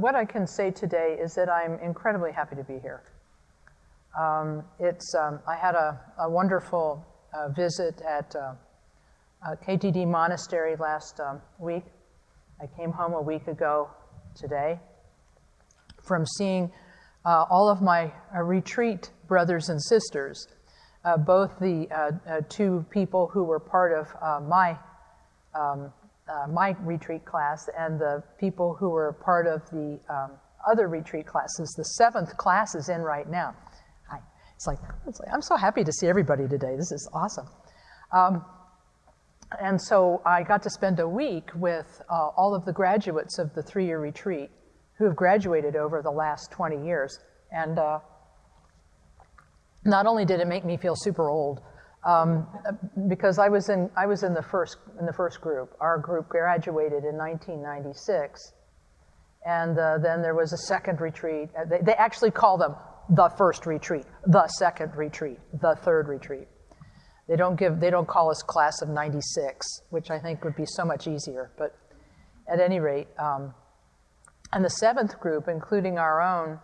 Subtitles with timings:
[0.00, 3.02] what I can say today is that I'm incredibly happy to be here.
[4.18, 8.54] Um, it's, um, I had a, a wonderful uh, visit at uh,
[9.66, 11.84] KTD Monastery last um, week.
[12.60, 13.88] I came home a week ago
[14.36, 14.78] today
[16.06, 16.70] from seeing
[17.24, 20.46] uh, all of my uh, retreat brothers and sisters,
[21.04, 24.06] uh, both the uh, two people who were part of
[24.48, 24.78] my
[25.54, 25.92] um,
[26.50, 30.32] my retreat class and the people who were part of the um,
[30.70, 31.74] other retreat classes.
[31.76, 33.54] The seventh class is in right now.
[34.58, 36.74] It's like, it's like I'm so happy to see everybody today.
[36.76, 37.46] This is awesome.
[38.12, 38.44] Um,
[39.62, 43.54] and so I got to spend a week with uh, all of the graduates of
[43.54, 44.50] the three year retreat
[44.98, 47.20] who have graduated over the last 20 years.
[47.52, 48.00] And uh,
[49.84, 51.60] not only did it make me feel super old,
[52.08, 52.46] um,
[53.08, 55.76] because I was in I was in the first in the first group.
[55.80, 58.52] Our group graduated in 1996,
[59.44, 61.50] and uh, then there was a second retreat.
[61.56, 62.74] Uh, they, they actually call them
[63.10, 66.48] the first retreat, the second retreat, the third retreat.
[67.28, 70.64] They don't give, they don't call us class of 96, which I think would be
[70.64, 71.50] so much easier.
[71.58, 71.76] But
[72.50, 73.54] at any rate, um,
[74.52, 76.58] and the seventh group, including our own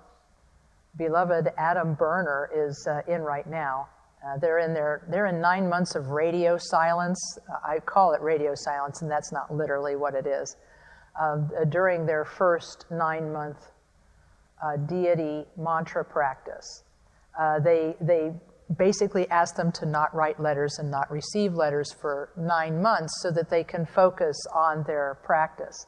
[0.96, 3.88] beloved Adam Berner, is uh, in right now.
[4.24, 7.20] Uh, they're in their, they're in nine months of radio silence.
[7.48, 10.56] Uh, I call it radio silence, and that's not literally what it is.
[11.20, 13.58] Um, uh, during their first nine month
[14.64, 16.84] uh, deity mantra practice,
[17.38, 18.32] uh, they they
[18.78, 23.30] basically ask them to not write letters and not receive letters for nine months so
[23.30, 25.86] that they can focus on their practice.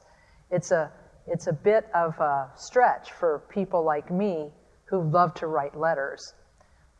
[0.50, 0.92] It's a,
[1.26, 4.50] it's a bit of a stretch for people like me
[4.84, 6.34] who love to write letters.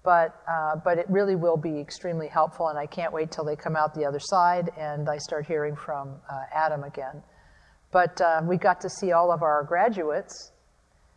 [0.06, 3.56] But, uh, but it really will be extremely helpful, and I can't wait till they
[3.56, 7.24] come out the other side and I start hearing from uh, Adam again.
[7.90, 10.52] But uh, we got to see all of our graduates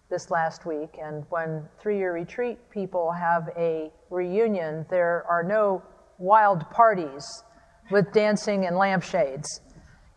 [0.09, 5.83] this last week, and when three year retreat people have a reunion, there are no
[6.17, 7.23] wild parties
[7.91, 9.61] with dancing and lampshades.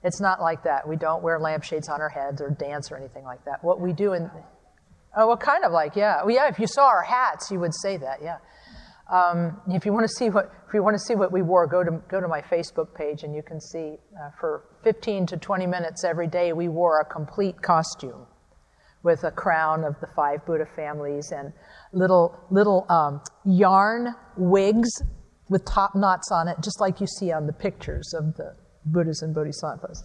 [0.03, 0.89] It's not like that.
[0.89, 3.63] We don't wear lampshades on our heads or dance or anything like that.
[3.63, 4.31] What we do in,
[5.15, 6.23] oh, well, kind of like, yeah.
[6.25, 8.39] Well, yeah, if you saw our hats, you would say that, yeah.
[9.13, 11.67] Um, if you want to see what if you want to see what we wore,
[11.67, 15.37] go to go to my Facebook page and you can see uh, for 15 to
[15.37, 18.27] 20 minutes every day we wore a complete costume
[19.03, 21.53] with a crown of the five Buddha families and
[21.93, 24.91] little, little um, yarn wigs
[25.49, 28.55] with top knots on it, just like you see on the pictures of the
[28.87, 30.05] Buddhas and Bodhisattvas.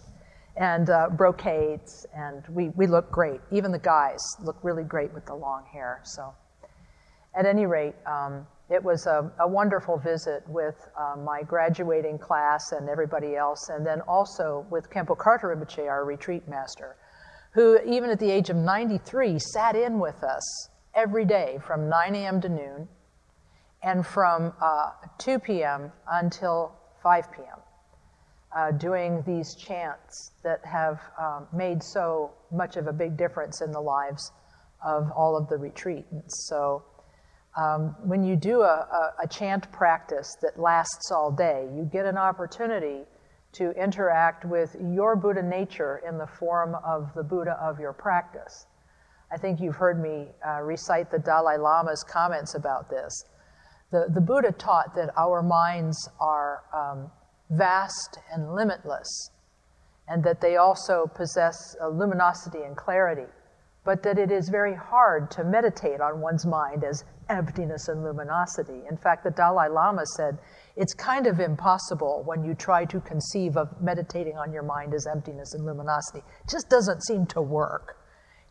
[0.56, 3.40] And uh, brocades, and we, we look great.
[3.52, 6.00] Even the guys look really great with the long hair.
[6.02, 6.34] So,
[7.32, 12.72] at any rate, um, it was a, a, wonderful visit with uh, my graduating class
[12.72, 16.96] and everybody else, and then also with Khenpo Karthar Rinpoche, our retreat master
[17.52, 22.14] who, even at the age of 93, sat in with us every day from 9
[22.14, 22.40] a.m.
[22.40, 22.88] to noon
[23.82, 25.92] and from uh, 2 p.m.
[26.08, 27.58] until 5 p.m.,
[28.56, 33.72] uh, doing these chants that have um, made so much of a big difference in
[33.72, 34.32] the lives
[34.84, 36.30] of all of the retreatants.
[36.30, 36.84] So,
[37.58, 38.86] um, when you do a,
[39.20, 43.02] a, a chant practice that lasts all day, you get an opportunity
[43.52, 48.66] to interact with your Buddha nature in the form of the Buddha of your practice.
[49.32, 53.24] I think you've heard me uh, recite the Dalai Lama's comments about this.
[53.90, 57.10] The, the Buddha taught that our minds are um,
[57.50, 59.30] vast and limitless,
[60.06, 61.56] and that they also possess
[61.92, 63.30] luminosity and clarity,
[63.88, 68.82] but that it is very hard to meditate on one's mind as emptiness and luminosity.
[68.90, 70.36] In fact, the Dalai Lama said,
[70.76, 75.06] it's kind of impossible when you try to conceive of meditating on your mind as
[75.06, 76.18] emptiness and luminosity.
[76.18, 77.96] It just doesn't seem to work.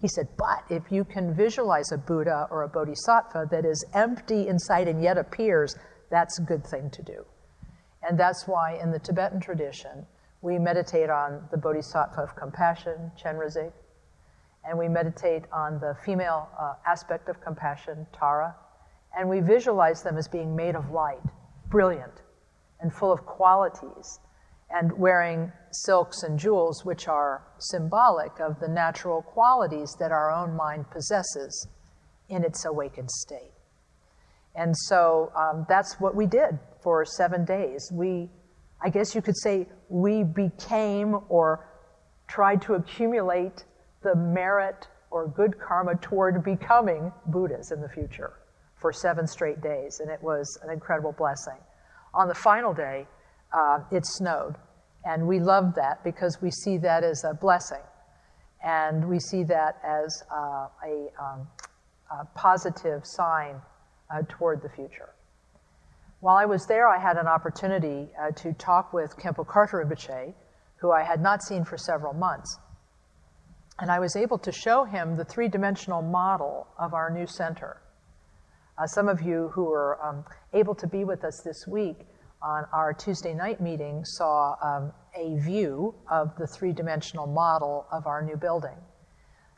[0.01, 4.47] He said, but if you can visualize a Buddha or a Bodhisattva that is empty
[4.47, 5.75] inside and yet appears,
[6.09, 7.23] that's a good thing to do.
[8.01, 10.07] And that's why in the Tibetan tradition,
[10.41, 13.71] we meditate on the Bodhisattva of compassion, Chenrezig,
[14.65, 18.55] and we meditate on the female uh, aspect of compassion, Tara,
[19.17, 21.21] and we visualize them as being made of light
[21.69, 22.21] brilliant
[22.79, 24.19] and full of qualities,
[24.69, 30.55] and wearing silks and jewels, which are symbolic of the natural qualities that our own
[30.55, 31.67] mind possesses
[32.29, 33.53] in its awakened state.
[34.55, 37.89] And so um, that's what we did for seven days.
[37.93, 38.29] We,
[38.83, 41.67] I guess you could say, we became or
[42.27, 43.63] tried to accumulate
[44.07, 48.33] the merit or good karma toward becoming Buddhas in the future
[48.75, 51.57] for seven straight days, and it was an incredible blessing.
[52.13, 53.05] On the final day,
[53.51, 54.55] uh, it snowed,
[55.03, 57.81] and we loved that because we see that as a blessing.
[58.63, 61.47] And we see that as uh, a, um,
[62.11, 63.61] a, positive sign
[64.09, 65.09] uh, toward the future.
[66.21, 70.33] While I was there, I had an opportunity uh, to talk with Khenpo Karthar Rinpoche,
[70.77, 72.57] who I had not seen for several months.
[73.79, 77.81] And I was able to show him the three dimensional model of our new center.
[78.77, 82.07] Uh, some of you who were um, able to be with us this week
[82.41, 88.07] on our Tuesday night meeting saw um, a view of the three dimensional model of
[88.07, 88.77] our new building.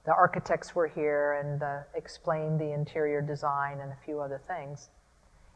[0.05, 4.89] The architects were here and uh, explained the interior design and a few other things.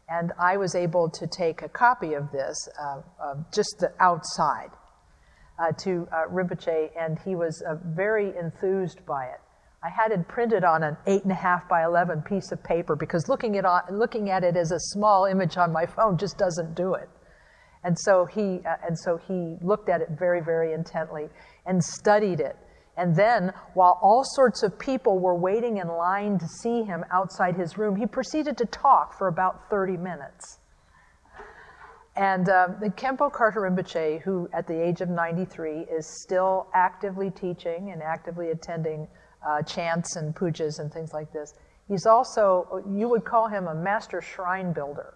[0.09, 3.01] And I was able to take a copy of this, uh,
[3.54, 4.71] just the outside,
[5.59, 9.39] uh, to uh, Rinpoche, and he was uh, very enthused by it.
[9.83, 12.95] I had it printed on an eight and a half by eleven piece of paper
[12.95, 16.73] because looking at, looking at it as a small image on my phone just doesn't
[16.73, 17.09] do it.
[17.83, 21.27] And so he uh, and so he looked at it very very intently
[21.65, 22.56] and studied it.
[22.95, 27.56] And then, while all sorts of people were waiting in line to see him outside
[27.56, 30.59] his room, he proceeded to talk for about 30 minutes.
[32.15, 37.92] And uh, Khenpo Karthar Rinpoche, who at the age of 93 is still actively teaching
[37.92, 39.07] and actively attending
[39.45, 41.56] uh, chants and pujas and things like this,
[41.88, 45.15] he's also, you would call him a master shrine builder.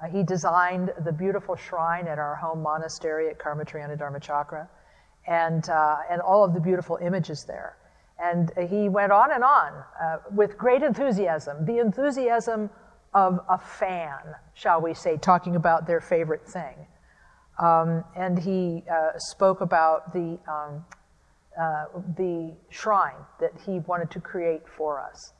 [0.00, 4.68] Uh, he designed the beautiful shrine at our home monastery at Karma Triyana Dharmachakra
[5.26, 7.76] and, uh, and all of the beautiful images there.
[8.20, 12.68] And he went on and on uh, with great enthusiasm, the enthusiasm
[13.18, 14.20] of a fan,
[14.54, 16.86] shall we say, talking about their favorite thing.
[17.58, 20.84] Um, and he uh, spoke about the, um,
[21.60, 21.86] uh,
[22.16, 25.32] the shrine that he wanted to create for us.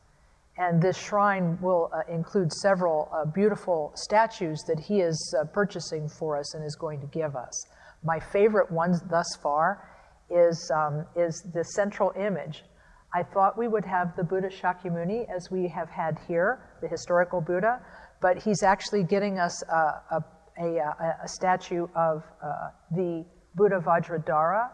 [0.56, 6.08] And this shrine will uh, include several uh, beautiful statues that he is uh, purchasing
[6.08, 7.54] for us and is going to give us.
[8.02, 9.88] My favorite ones thus far
[10.28, 12.64] is, um, is the central image
[13.14, 17.40] I thought we would have the Buddha Shakyamuni as we have had here, the historical
[17.40, 17.80] Buddha,
[18.20, 19.74] but he's actually getting us a,
[20.10, 20.24] a,
[20.60, 23.24] a, a statue of uh, the
[23.54, 24.70] Buddha Vajradhara,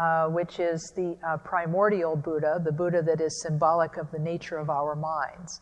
[0.00, 4.58] uh, which is the uh, primordial Buddha, the Buddha that is symbolic of the nature
[4.58, 5.60] of our minds,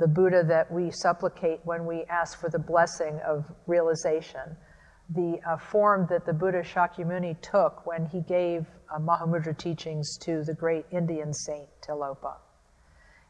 [0.00, 4.56] the Buddha that we supplicate when we ask for the blessing of realization
[5.10, 10.42] the uh, form that the Buddha Shakyamuni took when he gave uh, Mahamudra teachings to
[10.44, 12.36] the great Indian saint Tilopa.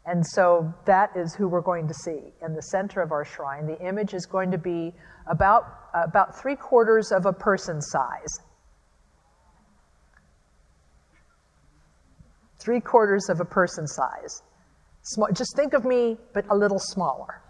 [0.07, 3.67] And so that is who we're going to see in the center of our shrine.
[3.67, 4.93] The image is going to be
[5.27, 8.41] about, uh, about three quarters of a person size.
[12.59, 14.43] Three quarters of a person size.
[15.03, 17.43] Small, just think of me, but a little smaller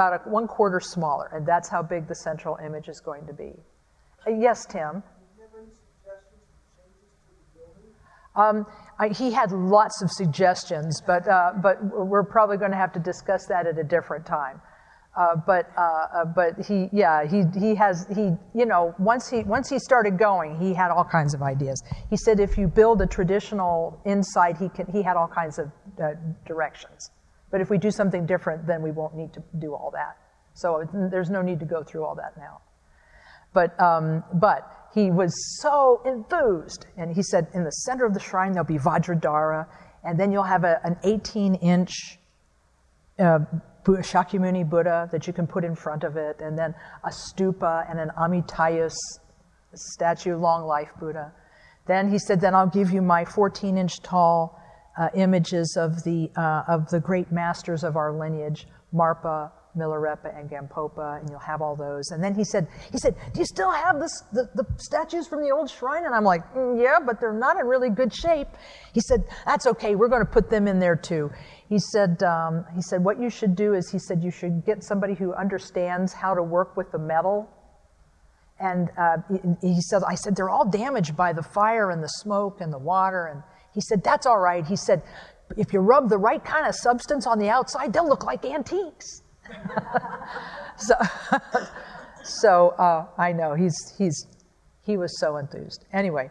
[0.00, 3.34] about a, one quarter smaller, and that's how big the central image is going to
[3.34, 3.52] be.
[4.26, 5.02] Uh, yes, Tim?
[8.36, 8.64] Um,
[8.98, 13.00] I, he had lots of suggestions, but, uh, but we're probably going to have to
[13.00, 14.60] discuss that at a different time.
[15.16, 19.42] Uh, but uh, uh, but he yeah he he has he you know once he
[19.42, 21.82] once he started going he had all kinds of ideas.
[22.08, 25.66] He said if you build a traditional inside he can he had all kinds of
[26.00, 26.10] uh,
[26.46, 27.10] directions.
[27.50, 30.16] But if we do something different, then we won't need to do all that.
[30.54, 32.60] So there's no need to go through all that now.
[33.52, 36.86] But, um, but he was so enthused.
[36.96, 39.66] And he said, in the center of the shrine, there'll be Vajradhara,
[40.04, 42.18] and then you'll have a, an 18 inch
[43.18, 43.40] uh,
[43.84, 46.74] Shakyamuni Buddha that you can put in front of it, and then
[47.04, 48.94] a stupa and an Amitayus
[49.74, 51.32] statue, long life Buddha.
[51.86, 54.59] Then he said, then I'll give you my 14 inch tall
[54.98, 60.50] uh, images of the, uh, of the great masters of our lineage, Marpa, Milarepa, and
[60.50, 62.10] Gampopa, and you'll have all those.
[62.10, 65.42] And then he said, he said, do you still have this, the, the statues from
[65.42, 66.06] the old shrine?
[66.06, 68.48] And I'm like, mm, yeah, but they're not in really good shape.
[68.92, 71.30] He said, that's okay, we're going to put them in there too.
[71.68, 74.82] He said, um, he said, what you should do is, he said, you should get
[74.82, 77.48] somebody who understands how to work with the metal
[78.60, 79.16] and uh,
[79.62, 82.78] he says, I said, they're all damaged by the fire and the smoke and the
[82.78, 83.26] water.
[83.26, 83.42] And
[83.74, 84.66] he said, That's all right.
[84.66, 85.02] He said,
[85.56, 89.22] If you rub the right kind of substance on the outside, they'll look like antiques.
[90.76, 90.94] so
[92.22, 94.26] so uh, I know he's, he's,
[94.82, 95.84] he was so enthused.
[95.92, 96.30] Anyway,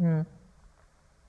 [0.00, 0.24] mm.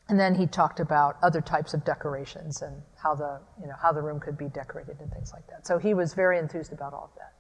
[0.10, 3.92] and then he talked about other types of decorations and how the, you know, how
[3.92, 5.68] the room could be decorated and things like that.
[5.68, 7.34] So he was very enthused about all of that.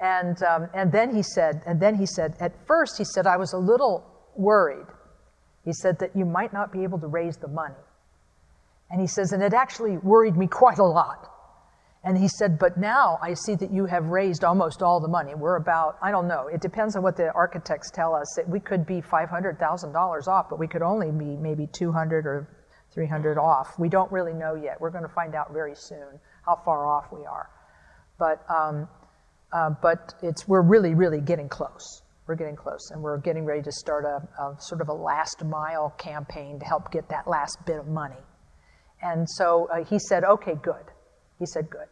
[0.00, 3.36] And, um, and then he said, and then he said, at first he said, I
[3.36, 4.04] was a little
[4.36, 4.86] worried
[5.64, 7.74] he said that you might not be able to raise the money.
[8.90, 11.28] And he says, and it actually worried me quite a lot.
[12.04, 15.34] And he said, But now I see that you have raised almost all the money.
[15.34, 18.26] We're about, I don't know, it depends on what the architects tell us.
[18.36, 22.48] That We could be $500,000 off, but we could only be maybe 200 or
[22.92, 23.78] 300 off.
[23.78, 24.80] We don't really know yet.
[24.80, 27.48] We're going to find out very soon how far off we are.
[28.18, 28.88] But, um,
[29.52, 32.01] uh, but it's, we're really, really getting close.
[32.26, 35.44] We're getting close, and we're getting ready to start a, a sort of a last
[35.44, 38.22] mile campaign to help get that last bit of money.
[39.02, 40.84] And so uh, he said, okay, good.
[41.38, 41.88] He said, good.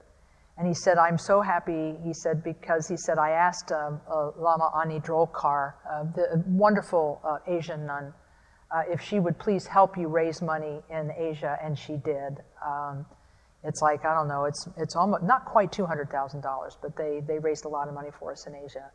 [0.56, 4.30] And he said, I'm so happy, he said, because he said, I asked um, uh,
[4.36, 8.12] Lama Ani Drolkar, uh, the wonderful uh, Asian nun,
[8.70, 12.44] uh, if she would please help you raise money in Asia, and she did.
[12.64, 13.06] Um,
[13.64, 16.42] it's like, I don't know, it's, it's almost, not quite $200,000,
[16.80, 18.90] but they, they raised a lot of money for us in Asia.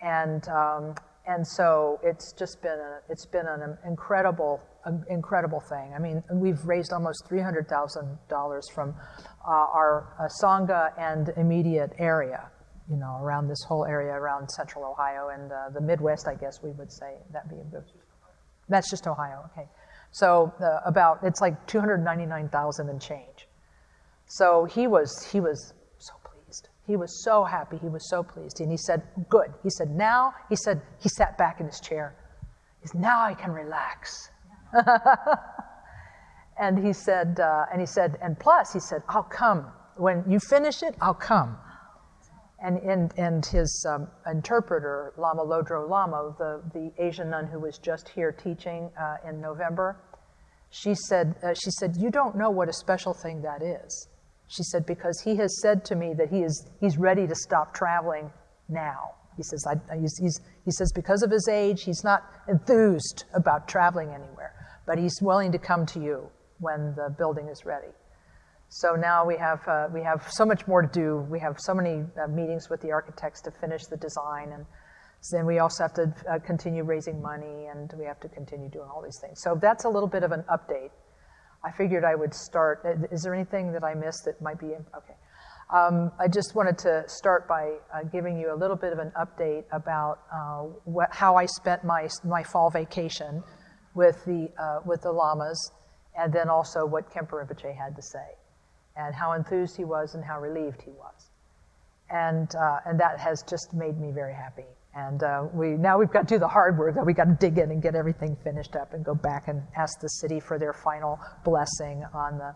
[0.00, 0.94] And, um,
[1.26, 4.60] and so it's just been, a, it's been an incredible,
[5.08, 5.92] incredible thing.
[5.94, 8.94] I mean, we've raised almost $300,000 from
[9.44, 12.50] uh, our uh, Sangha and immediate area,
[12.88, 16.62] you know, around this whole area around central Ohio and uh, the Midwest, I guess
[16.62, 17.14] we would say.
[17.32, 17.84] That'd be a good,
[18.68, 19.68] that's just Ohio, okay.
[20.12, 23.48] So uh, about, it's like 299,000 and change.
[24.26, 25.72] So he was, he was.
[26.86, 27.78] He was so happy.
[27.78, 28.60] He was so pleased.
[28.60, 29.52] And he said, Good.
[29.62, 32.14] He said, Now, he said, he sat back in his chair.
[32.80, 34.30] He said, Now I can relax.
[36.58, 39.66] and he said, uh, and he said, and plus, he said, I'll come.
[39.96, 41.58] When you finish it, I'll come.
[42.62, 47.78] And, and, and his um, interpreter, Lama Lodro Lhamo, the, the Asian nun who was
[47.78, 50.00] just here teaching uh, in November,
[50.70, 54.08] she said, uh, she said, You don't know what a special thing that is.
[54.48, 57.74] She said, because he has said to me that he is, he's ready to stop
[57.74, 58.30] traveling
[58.68, 59.12] now.
[59.36, 63.68] He says, I, he's, he's, he says, because of his age, he's not enthused about
[63.68, 64.54] traveling anywhere,
[64.86, 67.92] but he's willing to come to you when the building is ready.
[68.68, 71.26] So now we have, uh, we have so much more to do.
[71.30, 74.66] We have so many uh, meetings with the architects to finish the design, and
[75.32, 78.88] then we also have to uh, continue raising money, and we have to continue doing
[78.88, 79.40] all these things.
[79.42, 80.90] So that's a little bit of an update.
[81.66, 82.86] I figured I would start.
[83.10, 85.16] Is there anything that I missed that might be okay?
[85.74, 89.10] Um, I just wanted to start by uh, giving you a little bit of an
[89.18, 93.42] update about uh, what, how I spent my my fall vacation
[93.94, 95.72] with the uh, with the lamas,
[96.16, 98.28] and then also what Khenpo Rinpoche had to say,
[98.96, 101.30] and how enthused he was and how relieved he was,
[102.10, 104.66] and uh, and that has just made me very happy.
[104.96, 107.36] And uh, we, now we've got to do the hard work, that we've got to
[107.38, 110.58] dig in and get everything finished up and go back and ask the city for
[110.58, 112.54] their final blessing on the,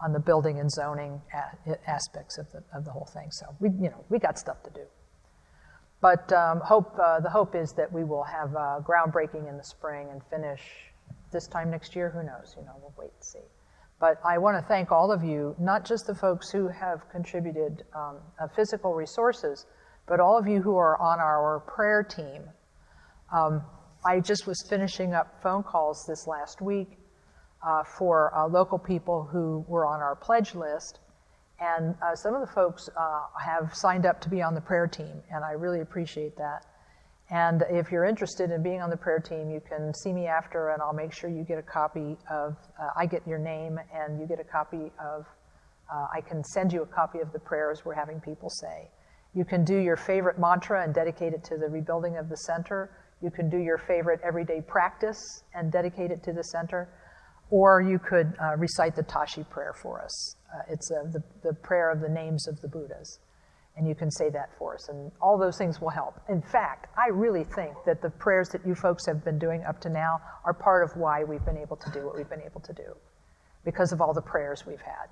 [0.00, 3.28] on the building and zoning a- aspects of the, of the whole thing.
[3.32, 4.86] So we, you know, we got stuff to do.
[6.00, 9.64] But um, hope, uh, the hope is that we will have uh, groundbreaking in the
[9.64, 10.60] spring and finish
[11.32, 12.10] this time next year.
[12.10, 12.54] Who knows?
[12.56, 13.46] You know, we'll wait and see.
[13.98, 17.82] But I want to thank all of you, not just the folks who have contributed
[17.94, 19.66] um, uh, physical resources,
[20.06, 22.42] but all of you who are on our prayer team,
[23.32, 23.62] um,
[24.04, 26.98] I just was finishing up phone calls this last week
[27.66, 30.98] uh, for uh, local people who were on our pledge list.
[31.60, 34.88] And uh, some of the folks uh, have signed up to be on the prayer
[34.88, 36.66] team, and I really appreciate that.
[37.30, 40.70] And if you're interested in being on the prayer team, you can see me after,
[40.70, 44.20] and I'll make sure you get a copy of, uh, I get your name, and
[44.20, 45.24] you get a copy of,
[45.90, 48.90] uh, I can send you a copy of the prayers we're having people say.
[49.34, 52.90] You can do your favorite mantra and dedicate it to the rebuilding of the center.
[53.22, 56.88] You can do your favorite everyday practice and dedicate it to the center.
[57.50, 60.36] Or you could uh, recite the Tashi prayer for us.
[60.52, 63.20] Uh, it's uh, the, the prayer of the names of the Buddhas.
[63.76, 64.88] And you can say that for us.
[64.90, 66.20] And all those things will help.
[66.28, 69.80] In fact, I really think that the prayers that you folks have been doing up
[69.80, 72.60] to now are part of why we've been able to do what we've been able
[72.60, 72.94] to do,
[73.64, 75.08] because of all the prayers we've had.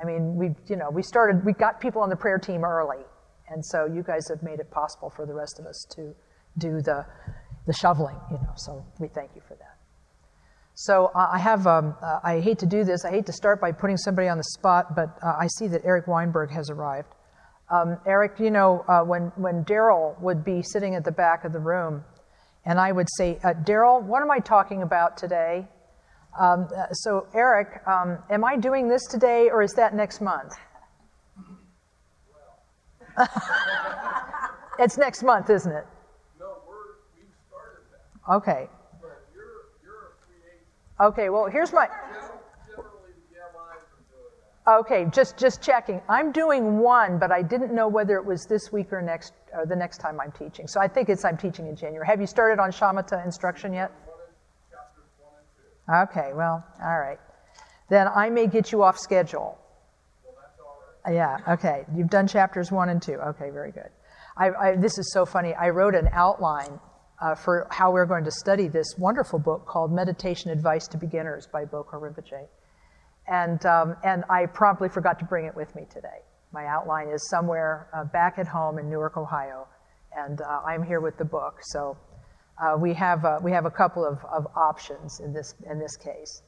[0.00, 3.02] I mean, we, you know, we started, we got people on the prayer team early
[3.48, 6.14] and so you guys have made it possible for the rest of us to
[6.58, 7.04] do the,
[7.66, 9.76] the shoveling, you know, so we thank you for that.
[10.74, 13.72] So I have, um, uh, I hate to do this, I hate to start by
[13.72, 17.08] putting somebody on the spot, but uh, I see that Eric Weinberg has arrived.
[17.70, 21.52] Um, Eric, you know, uh, when, when Daryl would be sitting at the back of
[21.52, 22.04] the room,
[22.64, 25.66] and I would say, uh, Daryl, what am I talking about today?
[26.38, 30.52] Um, uh, so, Eric, um, am I doing this today or is that next month?
[34.78, 35.86] it's next month, isn't it?
[36.38, 36.74] No, we're,
[37.16, 38.32] we've started that.
[38.34, 38.68] Okay.
[39.00, 39.44] But you're,
[39.82, 41.12] you're a free agent.
[41.12, 41.88] Okay, well, here's my.
[42.66, 44.32] Generally, the GMIs are doing
[44.66, 44.78] that.
[44.78, 46.00] Okay, just just checking.
[46.08, 49.66] I'm doing one, but I didn't know whether it was this week or next or
[49.66, 50.66] the next time I'm teaching.
[50.66, 52.06] So I think it's I'm teaching in January.
[52.06, 53.90] Have you started on shamatha instruction yet?
[54.06, 54.36] One is
[54.70, 55.34] chapters one
[55.98, 56.20] and two.
[56.20, 57.18] Okay, well, all right.
[57.90, 59.58] Then I may get you off schedule.
[61.10, 61.84] Yeah, okay.
[61.94, 63.14] You've done chapters one and two.
[63.14, 63.90] Okay, very good.
[64.36, 65.54] I, I, this is so funny.
[65.54, 66.78] I wrote an outline
[67.20, 71.48] uh, for how we're going to study this wonderful book called Meditation Advice to Beginners
[71.52, 72.46] by Bokar Rinpoche.
[73.28, 76.22] And, um, and I promptly forgot to bring it with me today.
[76.52, 79.66] My outline is somewhere uh, back at home in Newark, Ohio,
[80.16, 81.60] and uh, I'm here with the book.
[81.62, 81.96] So
[82.60, 85.96] uh, we, have, uh, we have a couple of, of options in this, in this
[85.96, 86.42] case.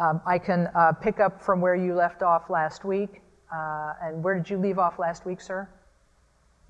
[0.00, 3.22] Um, I can uh, pick up from where you left off last week.
[3.52, 5.68] Uh, and where did you leave off last week, sir?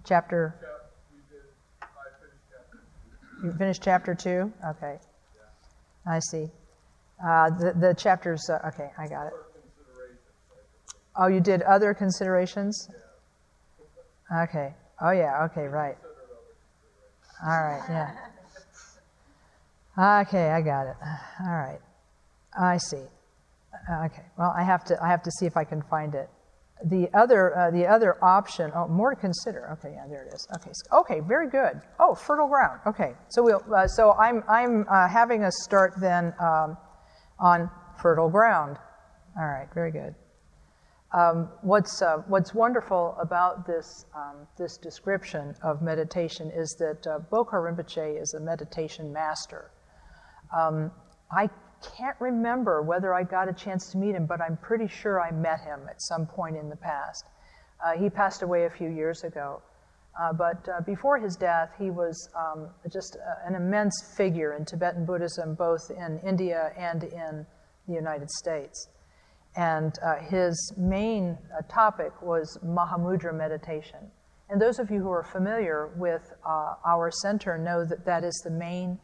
[0.05, 0.55] Chapter?
[3.43, 4.53] You finished chapter two?
[4.71, 4.99] Okay.
[6.07, 6.51] I see.
[7.25, 9.33] Uh, the, the chapters, uh, okay, I got it.
[11.17, 12.89] Oh, you did other considerations?
[14.43, 14.75] Okay.
[15.01, 15.97] Oh, yeah, okay, right.
[17.45, 18.15] All right, yeah.
[20.23, 20.97] Okay, I got it.
[21.41, 21.81] All right.
[22.59, 23.05] I see.
[24.05, 24.23] Okay.
[24.39, 26.29] Well, I have to I have to see if I can find it.
[26.87, 28.71] The other uh, the other option.
[28.75, 29.71] Oh, more to consider.
[29.73, 30.47] Okay, yeah, there it is.
[30.57, 30.71] Okay.
[30.93, 31.21] Okay.
[31.27, 31.81] Very good.
[31.99, 32.81] Oh, fertile ground.
[32.87, 33.15] Okay.
[33.29, 33.63] So we'll.
[33.75, 36.77] Uh, so I'm I'm uh, having us start then um,
[37.41, 37.71] on
[38.03, 38.77] fertile ground.
[39.39, 39.69] All right.
[39.73, 40.15] Very good.
[41.15, 47.21] Um, what's uh, what's wonderful about this um, this description of meditation is that uh,
[47.31, 49.71] Bokar Rinpoche is a meditation master.
[50.55, 50.91] Um,
[51.31, 51.49] I
[51.97, 55.31] can't remember whether I got a chance to meet him, but I'm pretty sure I
[55.31, 57.25] met him at some point in the past.
[57.85, 59.63] Uh, he passed away a few years ago.
[60.21, 65.05] Uh, but uh, before his death, he was um, just an immense figure in Tibetan
[65.05, 67.47] Buddhism, both in India and in
[67.89, 68.89] the United States.
[69.57, 74.11] And uh, his main uh, topic was Mahamudra meditation.
[74.51, 78.41] And those of you who are familiar with uh, our center know that that is
[78.45, 78.99] the main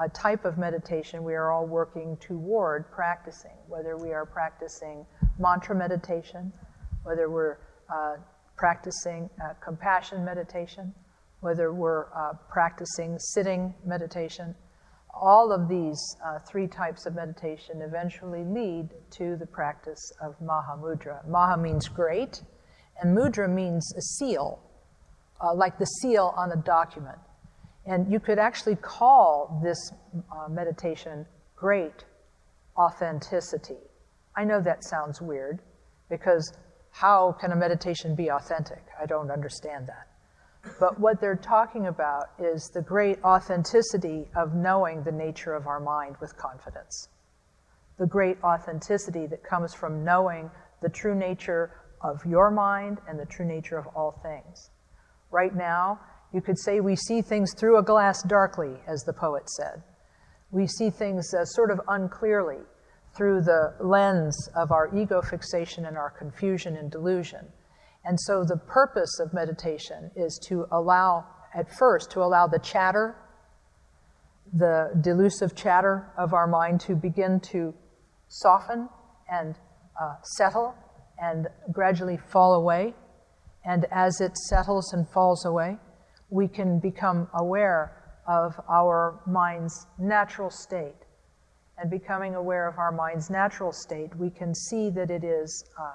[0.00, 5.04] a type of meditation we are all working toward practicing, whether we are practicing
[5.38, 6.52] mantra meditation,
[7.02, 7.58] whether we're
[7.92, 8.16] uh,
[8.56, 10.94] practicing uh, compassion meditation,
[11.40, 14.54] whether we're uh, practicing sitting meditation.
[15.14, 21.28] All of these uh, three types of meditation eventually lead to the practice of Mahamudra.
[21.28, 22.42] Maha means great,
[23.02, 24.58] and mudra means a seal,
[25.42, 27.18] uh, like the seal on a document.
[27.86, 32.04] And you could actually call this uh, meditation great
[32.76, 33.80] authenticity.
[34.36, 35.60] I know that sounds weird
[36.08, 36.52] because
[36.90, 38.84] how can a meditation be authentic?
[39.00, 40.08] I don't understand that.
[40.78, 45.80] But what they're talking about is the great authenticity of knowing the nature of our
[45.80, 47.08] mind with confidence.
[47.98, 53.26] The great authenticity that comes from knowing the true nature of your mind and the
[53.26, 54.70] true nature of all things.
[55.30, 56.00] Right now,
[56.32, 59.82] you could say we see things through a glass darkly, as the poet said.
[60.50, 62.60] We see things uh, sort of unclearly
[63.14, 67.46] through the lens of our ego fixation and our confusion and delusion.
[68.04, 73.16] And so the purpose of meditation is to allow, at first, to allow the chatter,
[74.52, 77.74] the delusive chatter of our mind to begin to
[78.28, 78.88] soften
[79.30, 79.54] and
[80.00, 80.74] uh, settle
[81.18, 82.94] and gradually fall away.
[83.64, 85.78] And as it settles and falls away,
[86.32, 87.92] we can become aware
[88.26, 90.96] of our mind's natural state.
[91.76, 95.92] And becoming aware of our mind's natural state, we can see that it is uh,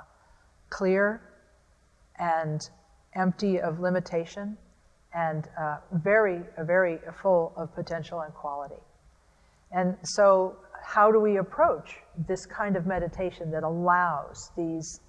[0.70, 1.22] clear
[2.20, 2.62] and
[3.16, 4.58] empty of limitation
[5.14, 8.82] and uh, very, very full of potential and quality.
[9.72, 11.96] And so, how do we approach
[12.28, 15.02] this kind of meditation that allows these,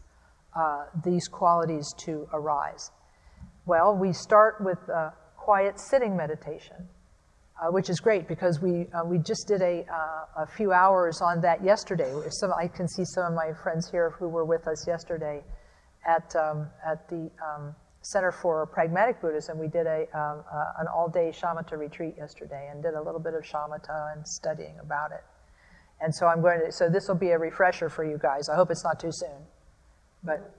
[0.56, 2.90] uh, these qualities to arise?
[3.68, 5.10] Well, we start with uh,
[5.48, 6.76] quiet sitting meditation,
[7.58, 11.22] uh, which is great because we, uh, we just did a, uh, a few hours
[11.22, 12.12] on that yesterday.
[12.28, 15.42] Some, I can see some of my friends here who were with us yesterday
[16.06, 19.58] at, um, at the um, Center for Pragmatic Buddhism.
[19.58, 23.18] We did a, um, uh, an all day shamatha retreat yesterday and did a little
[23.18, 25.24] bit of shamatha and studying about it.
[26.02, 28.50] And so I'm going to, so this will be a refresher for you guys.
[28.52, 29.46] I hope it's not too soon.
[30.22, 30.54] But,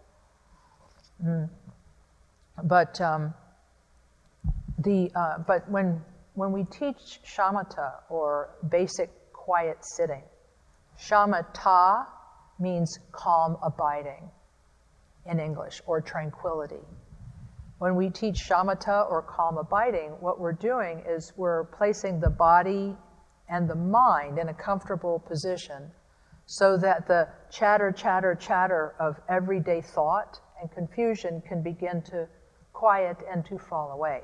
[1.24, 1.48] mm,
[2.64, 3.36] but, um,
[4.80, 6.02] the, uh, but when,
[6.34, 10.24] when we teach shamatha or basic quiet sitting,
[10.98, 12.06] shamatha
[12.60, 14.30] means calm abiding
[15.26, 16.84] in English or tranquility.
[17.80, 22.96] When we teach shamatha or calm abiding, what we're doing is we're placing the body
[23.50, 25.92] and the mind in a comfortable position
[26.46, 32.28] so that the chatter, chatter, chatter of everyday thought and confusion can begin to
[32.74, 34.22] quiet and to fall away.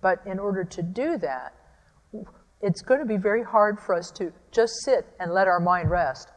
[0.00, 1.54] But in order to do that,
[2.60, 5.90] it's going to be very hard for us to just sit and let our mind
[5.90, 6.30] rest.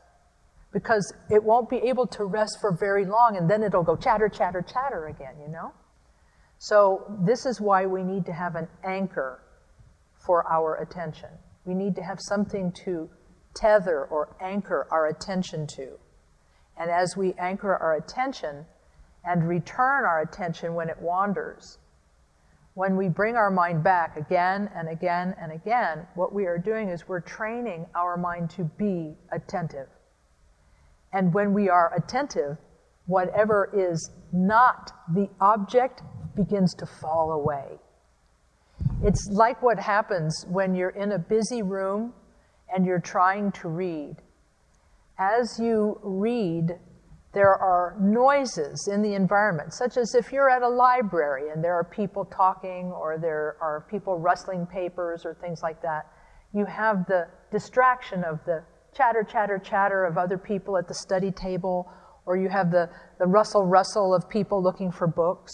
[0.73, 4.27] because it won't be able to rest for very long and then it'll go chatter,
[4.27, 5.71] chatter, chatter again, you know?
[6.57, 9.41] So, this is why we need to have an anchor
[10.25, 11.29] for our attention.
[11.65, 13.09] We need to have something to
[13.53, 15.99] tether or anchor our attention to.
[16.77, 18.65] And as we anchor our attention
[19.25, 21.77] and return our attention when it wanders,
[22.75, 26.89] when we bring our mind back again and again and again, what we are doing
[26.89, 29.87] is we're training our mind to be attentive.
[31.11, 32.57] And when we are attentive,
[33.05, 36.01] whatever is not the object
[36.35, 37.79] begins to fall away.
[39.03, 42.13] It's like what happens when you're in a busy room
[42.73, 44.15] and you're trying to read.
[45.19, 46.79] As you read,
[47.33, 51.73] there are noises in the environment, such as if you're at a library and there
[51.73, 56.05] are people talking or there are people rustling papers or things like that.
[56.53, 58.63] You have the distraction of the
[58.95, 61.91] chatter, chatter, chatter of other people at the study table,
[62.27, 65.51] or you have the, the rustle, rustle of people looking for books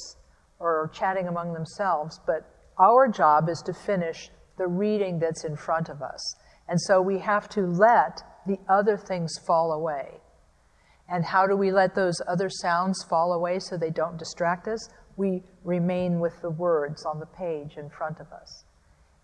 [0.59, 2.19] or chatting among themselves.
[2.27, 2.41] But
[2.77, 6.35] our job is to finish the reading that's in front of us.
[6.67, 10.19] And so we have to let the other things fall away.
[11.11, 14.89] And how do we let those other sounds fall away so they don't distract us?
[15.17, 18.63] We remain with the words on the page in front of us.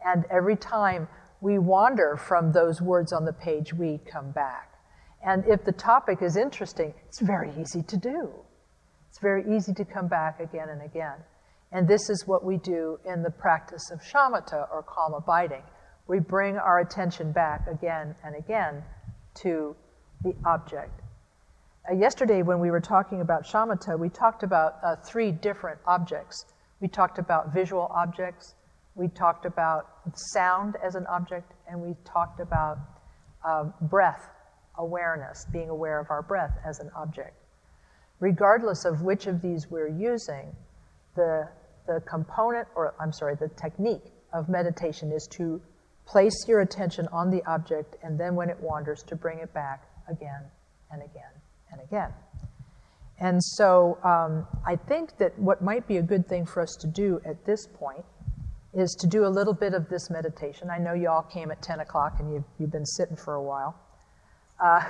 [0.03, 1.07] And every time
[1.41, 4.71] we wander from those words on the page, we come back.
[5.23, 8.31] And if the topic is interesting, it's very easy to do.
[9.09, 11.17] It's very easy to come back again and again.
[11.71, 15.63] And this is what we do in the practice of shamatha or calm abiding.
[16.07, 18.83] We bring our attention back again and again
[19.41, 19.75] to
[20.23, 21.01] the object.
[21.93, 26.45] Yesterday, when we were talking about shamatha, we talked about uh, three different objects.
[26.79, 28.55] We talked about visual objects,
[28.95, 32.79] we talked about sound as an object, and we talked about
[33.43, 34.31] uh, breath
[34.79, 37.35] awareness, being aware of our breath as an object.
[38.19, 40.55] Regardless of which of these we're using,
[41.15, 41.47] the,
[41.85, 45.61] the component, or I'm sorry, the technique of meditation is to
[46.07, 49.83] place your attention on the object and then when it wanders, to bring it back
[50.09, 50.41] again
[50.91, 51.31] and again
[51.75, 52.13] and again.
[53.19, 56.87] And so um, I think that what might be a good thing for us to
[56.87, 58.03] do at this point
[58.73, 60.69] is to do a little bit of this meditation.
[60.69, 63.41] I know you all came at 10 o'clock and you've, you've been sitting for a
[63.41, 63.79] while.
[64.61, 64.83] Uh,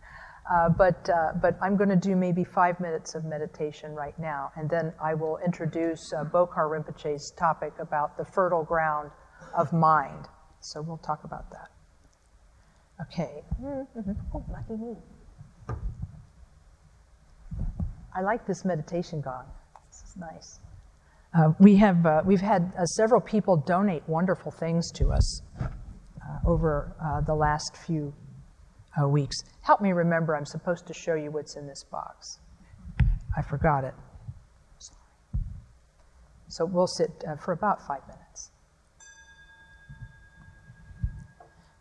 [0.50, 4.52] uh, but, uh, but I'm going to do maybe five minutes of meditation right now,
[4.56, 9.10] and then I will introduce uh, Bokar Rinpoche's topic about the fertile ground
[9.54, 10.28] of mind.
[10.60, 11.68] So we'll talk about that.
[13.02, 13.44] Okay.
[13.60, 14.12] Mm-hmm.
[14.34, 14.96] Oh, lucky me.
[18.16, 19.44] I like this meditation gong.
[19.88, 20.60] This is nice.
[21.34, 25.66] Uh, we have, uh, we've had uh, several people donate wonderful things to us uh,
[26.46, 28.14] over uh, the last few
[28.98, 29.36] uh, weeks.
[29.60, 32.38] Help me remember, I'm supposed to show you what's in this box.
[33.36, 33.92] I forgot it.
[36.48, 38.50] So we'll sit for about five minutes.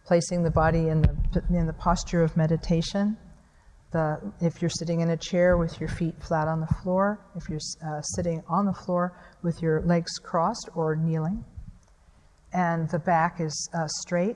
[0.06, 3.16] Placing the body in the, in the posture of meditation
[3.96, 7.48] the, if you're sitting in a chair with your feet flat on the floor, if
[7.48, 11.46] you're uh, sitting on the floor with your legs crossed or kneeling,
[12.52, 14.36] and the back is uh, straight,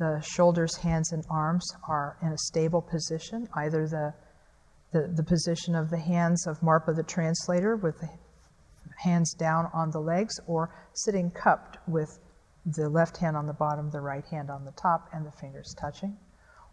[0.00, 4.12] the shoulders, hands, and arms are in a stable position, either the,
[4.90, 8.08] the, the position of the hands of Marpa the translator with the
[8.98, 12.18] hands down on the legs, or sitting cupped with
[12.66, 15.72] the left hand on the bottom, the right hand on the top, and the fingers
[15.80, 16.16] touching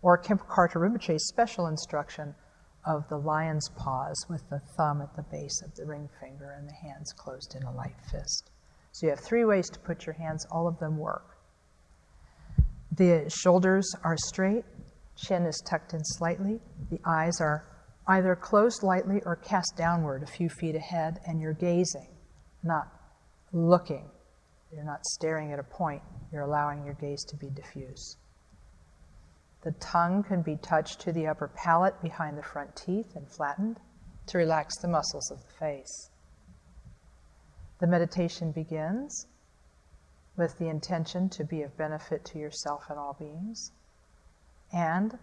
[0.02, 2.34] or Karthar Rinpoche's special instruction
[2.86, 6.68] of the lion's paws with the thumb at the base of the ring finger and
[6.68, 8.52] the hands closed in a light fist.
[8.92, 11.38] So you have three ways to put your hands, all of them work.
[12.92, 14.64] The shoulders are straight,
[15.16, 16.60] chin is tucked in slightly,
[16.90, 17.66] the eyes are
[18.08, 22.10] either closed lightly or cast downward a few feet ahead, and you're gazing,
[22.64, 22.88] not
[23.54, 24.10] looking.
[24.72, 28.18] You're not staring at a point, you're allowing your gaze to be diffuse.
[29.62, 33.80] The tongue can be touched to the upper palate behind the front teeth and flattened
[34.28, 36.10] to relax the muscles of the face.
[37.80, 39.28] The meditation begins
[40.38, 43.72] with the intention to be of benefit to yourself and all beings,
[44.72, 45.17] and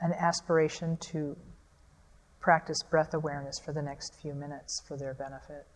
[0.00, 1.36] an aspiration to
[2.40, 5.66] practice breath awareness for the next few minutes for their benefit.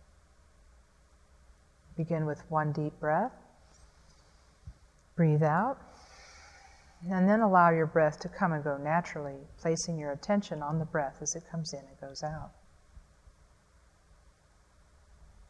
[1.97, 3.33] Begin with one deep breath.
[5.15, 5.77] Breathe out.
[7.09, 10.85] And then allow your breath to come and go naturally, placing your attention on the
[10.85, 12.51] breath as it comes in and goes out.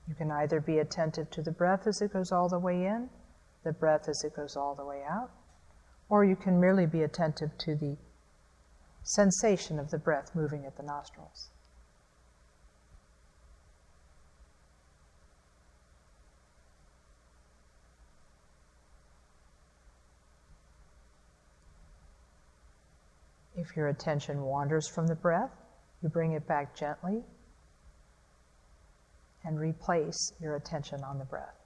[0.08, 3.10] You can either be attentive to the breath as it goes all the way in,
[3.64, 5.32] the breath as it goes all the way out,
[6.10, 7.98] or you can merely be attentive to the
[9.04, 11.50] sensation of the breath moving at the nostrils.
[23.62, 25.52] If your attention wanders from the breath,
[26.02, 27.24] you bring it back gently
[29.44, 31.61] and replace your attention on the breath.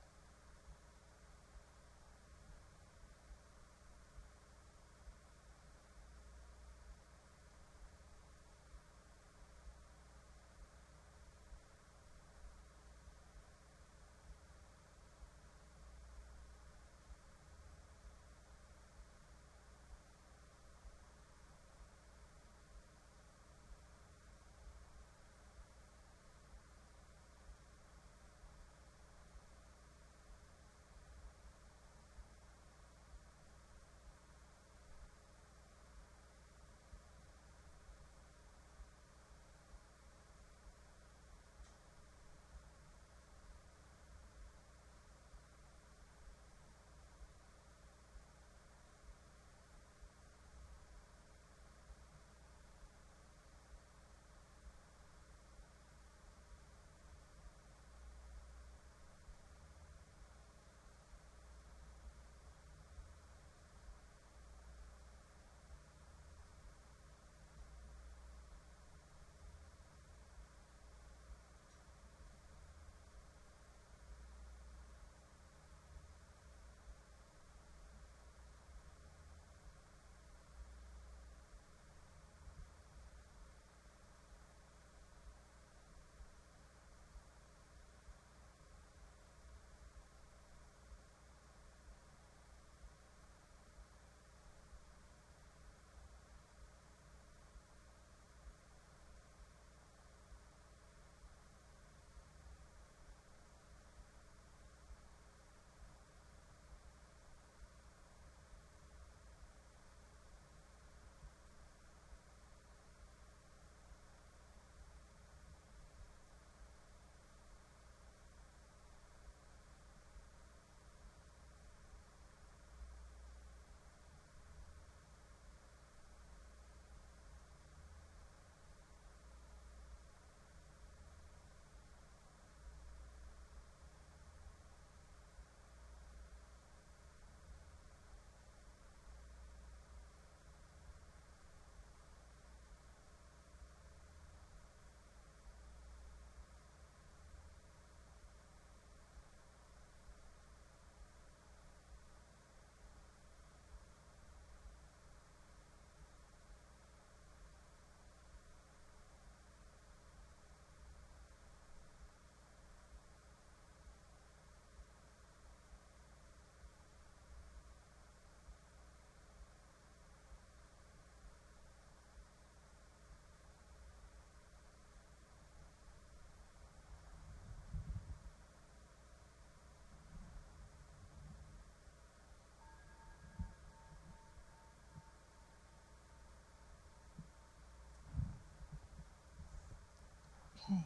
[190.69, 190.81] Okay.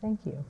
[0.00, 0.44] Thank you.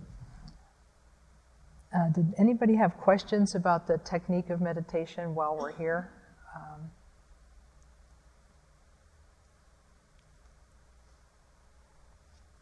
[1.94, 6.10] Uh, did anybody have questions about the technique of meditation while we're here?
[6.54, 6.90] Um,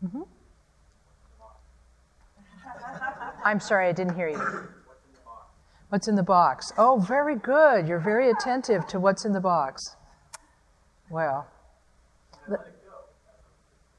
[0.07, 0.23] mm-hmm.
[3.45, 4.69] I'm sorry, I didn't hear you.
[5.89, 6.73] What's in the box?
[6.79, 7.87] Oh, very good.
[7.87, 9.97] You're very attentive to what's in the box.
[11.11, 11.47] Well,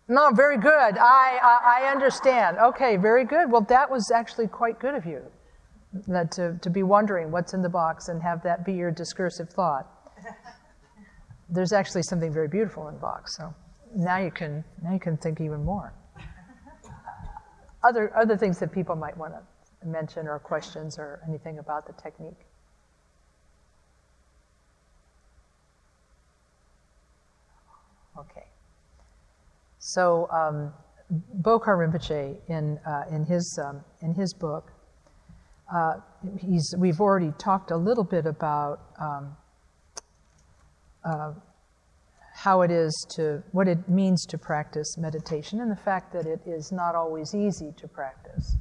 [0.07, 0.69] no, very good.
[0.69, 2.57] I, I, I, understand.
[2.57, 3.51] Okay, very good.
[3.51, 5.21] Well, that was actually quite good of you
[6.07, 9.49] that to, to be wondering what's in the box and have that be your discursive
[9.49, 9.87] thought.
[11.49, 13.35] There's actually something very beautiful in the box.
[13.37, 13.53] So
[13.95, 15.93] now you can, now you can think even more.
[17.83, 21.93] Other, other things that people might want to mention or questions or anything about the
[21.93, 22.33] technique.
[28.17, 28.45] Okay.
[29.87, 30.73] So um,
[31.41, 34.71] Bokar Rinpoche, in, uh, in, his, um, in his book,
[35.71, 35.97] uh,
[36.39, 39.37] he's, we've already talked a little bit about um,
[41.03, 41.33] uh,
[42.33, 46.41] how it is to, what it means to practice meditation and the fact that it
[46.47, 48.57] is not always easy to practice.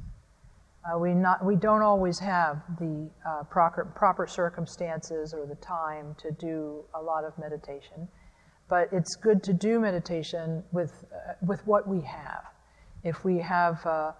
[0.85, 6.15] Uh, we, not, we don't always have the uh, proper, proper circumstances or the time
[6.19, 8.07] to do a lot of meditation.
[8.67, 12.43] But it's good to do meditation with, uh, with what we have.
[13.03, 14.11] If we have uh,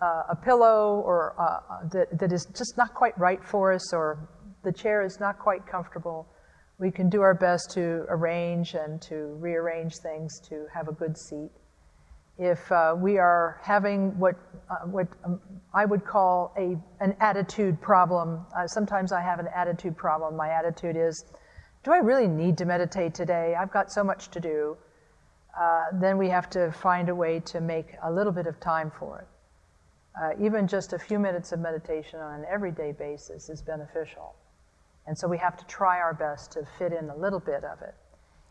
[0.00, 3.92] uh, a pillow or uh, uh, that, that is just not quite right for us,
[3.92, 4.28] or
[4.62, 6.26] the chair is not quite comfortable,
[6.78, 11.16] we can do our best to arrange and to rearrange things to have a good
[11.16, 11.50] seat.
[12.36, 14.34] If uh, we are having what,
[14.68, 15.40] uh, what um,
[15.72, 20.36] I would call a, an attitude problem, uh, sometimes I have an attitude problem.
[20.36, 21.24] My attitude is,
[21.84, 23.54] do I really need to meditate today?
[23.60, 24.76] I've got so much to do.
[25.58, 28.90] Uh, then we have to find a way to make a little bit of time
[28.98, 29.28] for it.
[30.18, 34.34] Uh, even just a few minutes of meditation on an everyday basis is beneficial.
[35.06, 37.82] And so we have to try our best to fit in a little bit of
[37.82, 37.94] it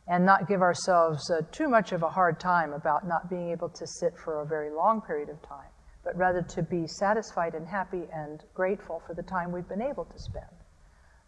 [0.08, 3.70] and not give ourselves uh, too much of a hard time about not being able
[3.70, 5.72] to sit for a very long period of time,
[6.04, 10.06] but rather to be satisfied and happy and grateful for the time we've been able
[10.06, 10.53] to spend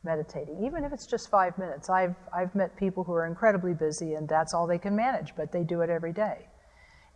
[0.06, 1.90] meditating, even if it's just five minutes.
[1.90, 5.52] I've, I've met people who are incredibly busy and that's all they can manage, but
[5.52, 6.48] they do it every day.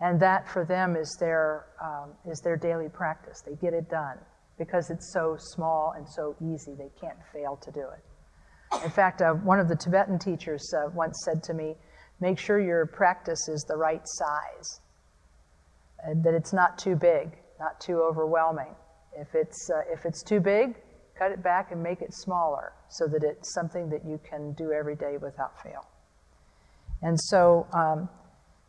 [0.02, 3.42] And that for them is their, um, is their daily practice.
[3.46, 4.18] They get it done
[4.58, 8.84] because it's so small and so easy, they can't fail to do it.
[8.84, 11.76] In fact, uh, one of the Tibetan teachers uh, once said to me,
[12.20, 14.82] make sure your practice is the right size,
[16.04, 18.76] and that it's not too big, not too overwhelming.
[19.18, 20.76] If it's, uh, if it's too big,
[21.18, 24.72] cut it back and make it smaller so that it's something that you can do
[24.72, 25.88] every day without fail.
[27.02, 28.10] And so, um,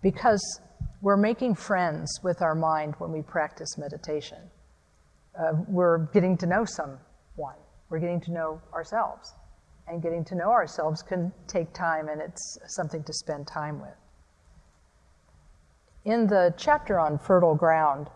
[0.02, 0.60] because
[1.02, 4.38] we're making friends with our mind when we practice meditation,
[5.38, 7.56] uh, we're getting to know someone,
[7.88, 9.34] we're getting to know ourselves.
[9.88, 13.96] And getting to know ourselves can take time, and it's something to spend time with.
[16.04, 18.08] In the chapter on fertile ground,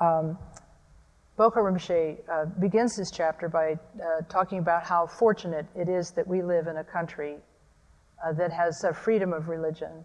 [0.00, 0.38] um,
[1.38, 6.26] Bokar Rinpoche uh, begins this chapter by uh, talking about how fortunate it is that
[6.26, 7.36] we live in a country
[8.26, 10.04] uh, that has freedom of religion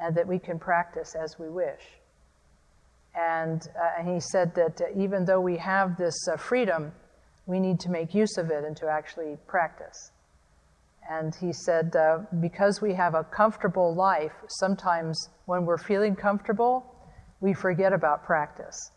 [0.00, 1.82] and that we can practice as we wish.
[3.14, 6.92] And, uh, and he said that uh, even though we have this uh, freedom,
[7.44, 10.10] we need to make use of it and to actually practice.
[11.10, 16.94] And he said, uh, because we have a comfortable life, sometimes when we're feeling comfortable,
[17.42, 18.90] we forget about practice.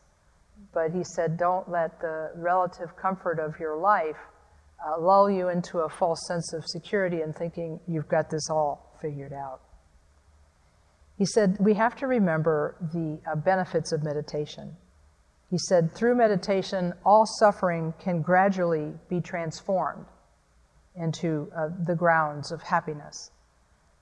[0.74, 4.18] But he said, don't let the relative comfort of your life
[4.86, 8.98] uh, lull you into a false sense of security and thinking you've got this all
[9.02, 9.62] figured out.
[11.18, 14.78] He said, we have to remember the uh, benefits of meditation.
[15.50, 20.06] He said, through meditation, all suffering can gradually be transformed
[20.96, 23.32] into uh, the grounds of happiness.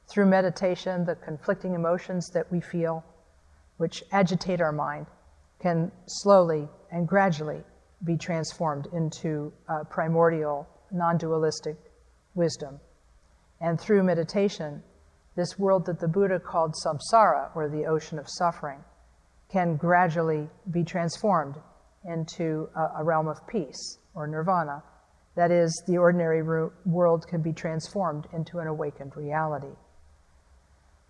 [0.07, 3.03] Through meditation, the conflicting emotions that we feel,
[3.77, 5.07] which agitate our mind,
[5.59, 7.63] can slowly and gradually
[8.03, 11.77] be transformed into uh, primordial, non dualistic
[12.35, 12.79] wisdom.
[13.59, 14.83] And through meditation,
[15.35, 18.79] this world that the Buddha called samsara, or the ocean of suffering,
[19.51, 21.55] can gradually be transformed
[22.05, 24.83] into a, a realm of peace, or nirvana,
[25.35, 26.41] that is, the ordinary
[26.85, 29.75] world can be transformed into an awakened reality.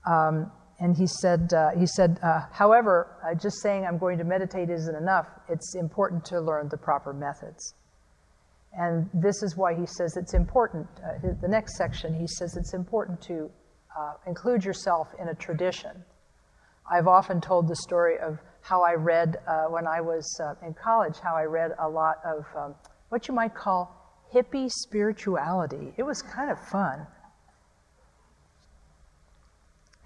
[0.06, 4.24] Um, and he said, uh, he said uh, however, uh, just saying I'm going to
[4.24, 5.28] meditate isn't enough.
[5.50, 7.74] It's important to learn the proper methods.
[8.74, 10.88] And this is why he says it's important.
[10.98, 13.50] Uh, the next section, he says it's important to
[13.98, 16.04] uh, include yourself in a tradition.
[16.92, 21.16] I've often told the story of how I read uh, when I was in college,
[21.24, 22.76] how I read a lot of um,
[23.10, 23.98] what you might call
[24.34, 25.94] hippie spirituality.
[25.98, 27.08] It was kind of fun.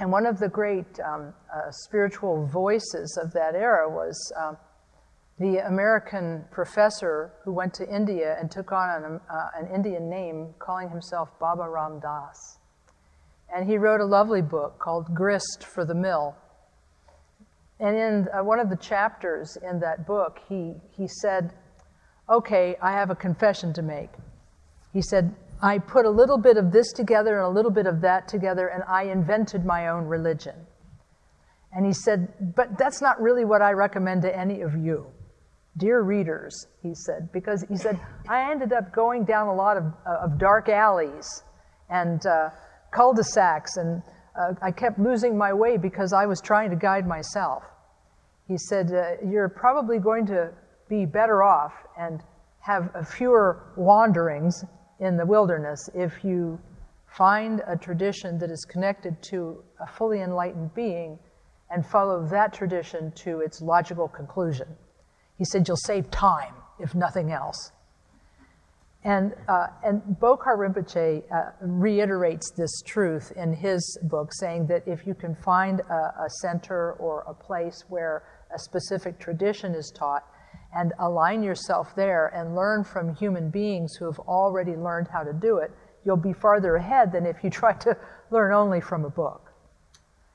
[0.02, 4.58] And one of the great um, uh, spiritual voices of that era was um,
[5.38, 10.56] the American professor who went to India and took on an, uh, an, Indian name,
[10.58, 12.58] calling himself Baba Ram Dass.
[13.56, 16.36] And he wrote a lovely book called Grist for the Mill.
[17.80, 21.54] And in uh, one of the chapters in that book, he, he said,
[22.28, 24.10] okay, I have a confession to make.
[24.94, 28.02] He said, I put a little bit of this together and a little bit of
[28.02, 30.56] that together, and I invented my own religion.
[31.72, 35.06] And he said, But that's not really what I recommend to any of you.
[35.78, 37.98] Dear readers, he said, because he said,
[38.28, 41.44] I ended up going down a lot of, uh, of dark alleys
[41.90, 42.50] and uh,
[42.92, 44.02] cul de sacs, and
[44.38, 47.64] uh, I kept losing my way because I was trying to guide myself.
[48.48, 50.52] He said, uh, You're probably going to
[50.90, 52.22] be better off and
[52.60, 54.66] have fewer wanderings
[55.02, 56.58] in the wilderness if you
[57.18, 61.20] find a tradition that is connected to a fully enlightened being
[61.70, 64.68] and follow that tradition to its logical conclusion.
[65.38, 67.72] He said you'll save time, if nothing else.
[69.04, 75.08] And, uh, and Bokar Rinpoche uh, reiterates this truth in his book, saying that if
[75.08, 78.24] you can find a, a, center or a place where
[78.54, 80.24] a specific tradition is taught
[80.76, 85.34] and align yourself there and learn from human beings who have already learned how to
[85.34, 85.72] do it,
[86.06, 87.98] you'll be farther ahead than if you try to
[88.30, 89.52] learn only from a book.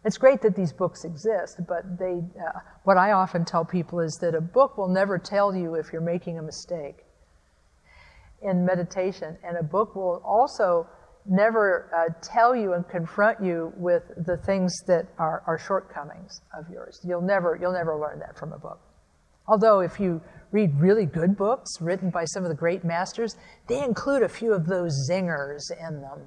[0.04, 4.16] It's great that these books exist, but they, uh, what I often tell people is
[4.20, 7.04] that a book will never tell you if you're making a mistake
[8.42, 10.86] in meditation, and a book will also
[11.28, 16.70] never uh, tell you and confront you with the things that are, are shortcomings of
[16.70, 17.00] yours.
[17.02, 18.78] You'll never, you'll never learn that from a book.
[19.48, 20.20] Although, if you
[20.52, 23.36] read really good books written by some of the great masters,
[23.68, 26.20] they include a few of those zingers in them.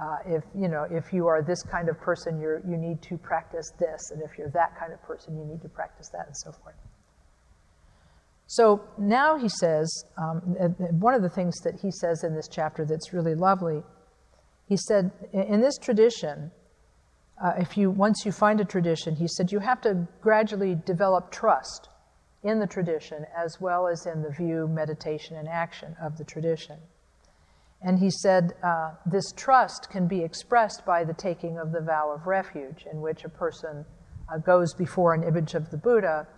[0.00, 3.18] Uh, if you know, if you are this kind of person, you you need to
[3.18, 6.36] practice this, and if you're that kind of person, you need to practice that, and
[6.36, 6.74] so forth.
[8.46, 10.40] So now he says, um,
[11.00, 13.82] one of the things that he says in this chapter that's really lovely,
[14.66, 16.50] he said, in this tradition,
[17.42, 21.32] uh, if you once you find a tradition, he said you have to gradually develop
[21.32, 21.88] trust
[22.44, 26.78] in the tradition as well as in the view, meditation, and action of the tradition.
[27.82, 32.12] And he said uh, this trust can be expressed by the taking of the vow
[32.14, 33.84] of refuge, in which a person
[34.32, 36.28] uh, goes before an image of the Buddha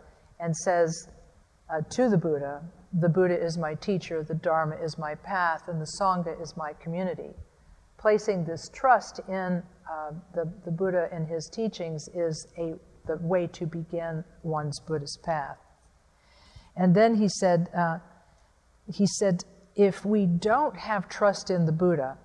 [0.40, 1.08] and says
[1.70, 2.62] uh, to the Buddha,
[2.94, 6.72] The Buddha is my teacher, the Dharma is my path, and the Sangha is my
[6.82, 7.34] community.
[7.98, 12.74] Placing this trust in uh, the, the Buddha and his teachings is a,
[13.06, 15.58] the way to begin one's Buddhist path.
[16.76, 17.98] And then he said, uh,
[18.92, 19.44] he said,
[19.76, 22.18] if we don't have trust in the Buddha,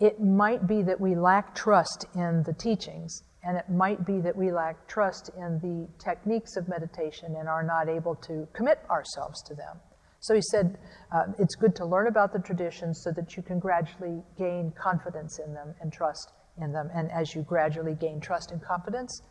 [0.00, 4.36] it might be that we lack trust in the teachings, and it might be that
[4.36, 9.42] we lack trust in the techniques of meditation and are not able to commit ourselves
[9.42, 9.78] to them.
[10.20, 10.78] So he said,
[11.12, 15.38] uh, it's good to learn about the traditions so that you can gradually gain confidence
[15.38, 16.90] in them and trust in them.
[16.94, 19.22] And as you gradually gain trust and confidence,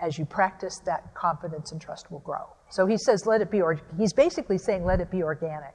[0.00, 2.46] as you practice, that confidence and trust will grow.
[2.70, 5.74] So he says, let it be, or he's basically saying, let it be organic.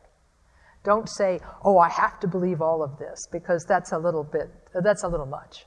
[0.84, 4.52] Don't say, oh, I have to believe all of this, because that's a little bit,
[4.84, 5.66] that's a little much.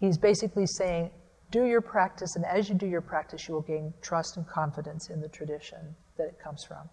[0.00, 1.10] He's basically saying,
[1.50, 5.08] do your practice, and as you do your practice, you will gain trust and confidence
[5.10, 6.88] in the tradition that it comes from.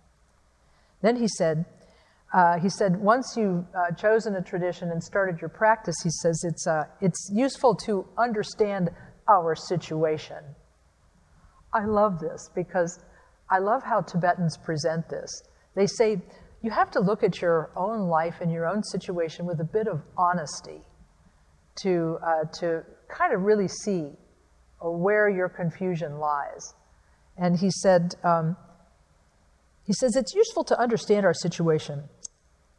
[1.02, 1.66] Then he said,
[2.34, 6.42] uh, he said, once you've uh, chosen a tradition and started your practice, he says
[6.44, 8.90] it's, uh, it's useful to understand
[9.28, 10.38] our situation.
[11.74, 13.04] I love this because
[13.50, 15.30] I love how Tibetans present this.
[15.76, 16.22] They say,
[16.62, 19.88] you have to look at your own life and your own situation with a bit
[19.88, 20.82] of honesty
[21.82, 24.12] to, uh, to kind of really see
[24.82, 26.74] where your confusion lies.
[27.38, 28.56] And he said, um,
[29.86, 32.04] he says, it's useful to understand our situation.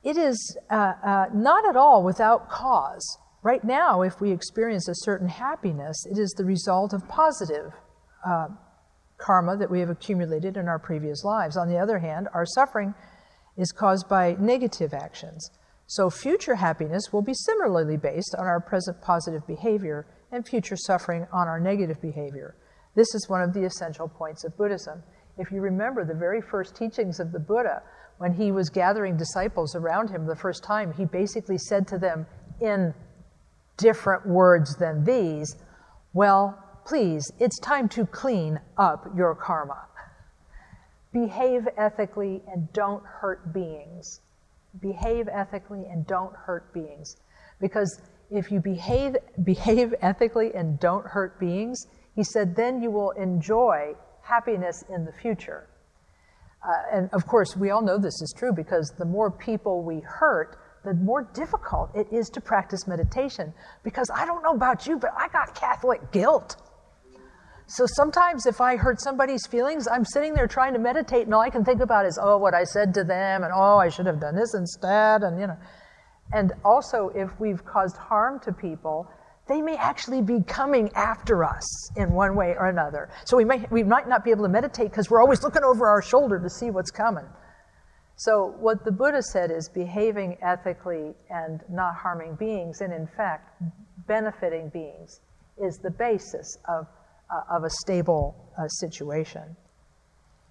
[0.03, 3.19] It is uh, uh, not at all without cause.
[3.43, 7.73] Right now, if we experience a certain happiness, it is the result of positive
[8.27, 8.49] uh,
[9.19, 11.57] karma that we have accumulated in our previous lives.
[11.57, 12.95] On the other hand, our suffering
[13.57, 15.51] is caused by negative actions.
[15.87, 21.27] So, future happiness will be similarly based on our present positive behavior and future suffering
[21.33, 22.57] on our negative behavior.
[22.95, 25.03] This is one of the essential points of Buddhism.
[25.39, 27.83] If you remember the very first teachings of the Buddha,
[28.23, 32.25] when he was gathering disciples around him the first time, he basically said to them
[32.61, 32.95] in
[33.79, 35.57] different words than these,
[36.13, 39.89] Well, please, it's time to clean up your karma.
[41.13, 44.21] Behave ethically and don't hurt beings.
[44.81, 47.17] Behave ethically and don't hurt beings.
[47.61, 53.11] Because if you behave, behave ethically and don't hurt beings, he said, then you will
[53.11, 55.67] enjoy happiness in the future.
[56.65, 60.01] Uh, and of course, we all know this is true because the more people we
[60.01, 63.53] hurt, the more difficult it is to practice meditation.
[63.83, 66.57] Because I don't know about you, but I got Catholic guilt.
[67.67, 71.41] So sometimes if I hurt somebody's feelings, I'm sitting there trying to meditate, and all
[71.41, 74.07] I can think about is, oh, what I said to them, and oh, I should
[74.07, 75.57] have done this instead, and you know.
[76.33, 79.09] And also, if we've caused harm to people,
[79.49, 83.11] they may actually be coming after us in one way or another.
[83.25, 85.89] So we might, we might not be able to meditate because we're always looking over
[85.89, 87.27] our shoulder to see what's coming.
[88.17, 93.61] So, what the Buddha said is behaving ethically and not harming beings, and in fact,
[94.07, 95.21] benefiting beings,
[95.59, 96.87] is the basis of
[97.33, 99.57] uh, of a stable uh, situation.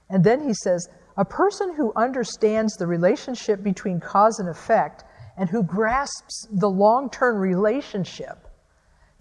[0.10, 0.88] And then he says,
[1.18, 5.04] a person who understands the relationship between cause and effect
[5.38, 8.48] and who grasps the long term relationship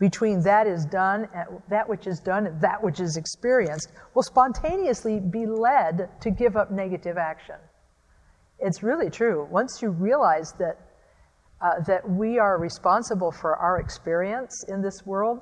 [0.01, 1.29] between that is done
[1.69, 6.57] that which is done and that which is experienced will spontaneously be led to give
[6.57, 7.57] up negative action.
[8.59, 9.47] It's really true.
[9.51, 10.79] Once you realize that,
[11.61, 15.41] uh, that we are responsible for our experience in this world,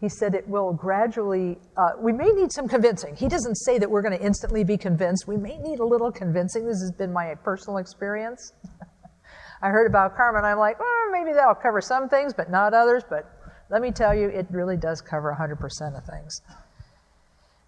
[0.00, 3.14] he said it will gradually, uh, we may need some convincing.
[3.14, 5.28] He doesn't say that we're going to instantly be convinced.
[5.28, 6.64] We may need a little convincing.
[6.64, 8.52] This has been my personal experience.
[9.62, 12.72] I heard about karma and I'm like, well, maybe that'll cover some things, but not
[12.72, 13.02] others.
[13.08, 13.39] But
[13.70, 16.42] let me tell you, it really does cover 100% of things.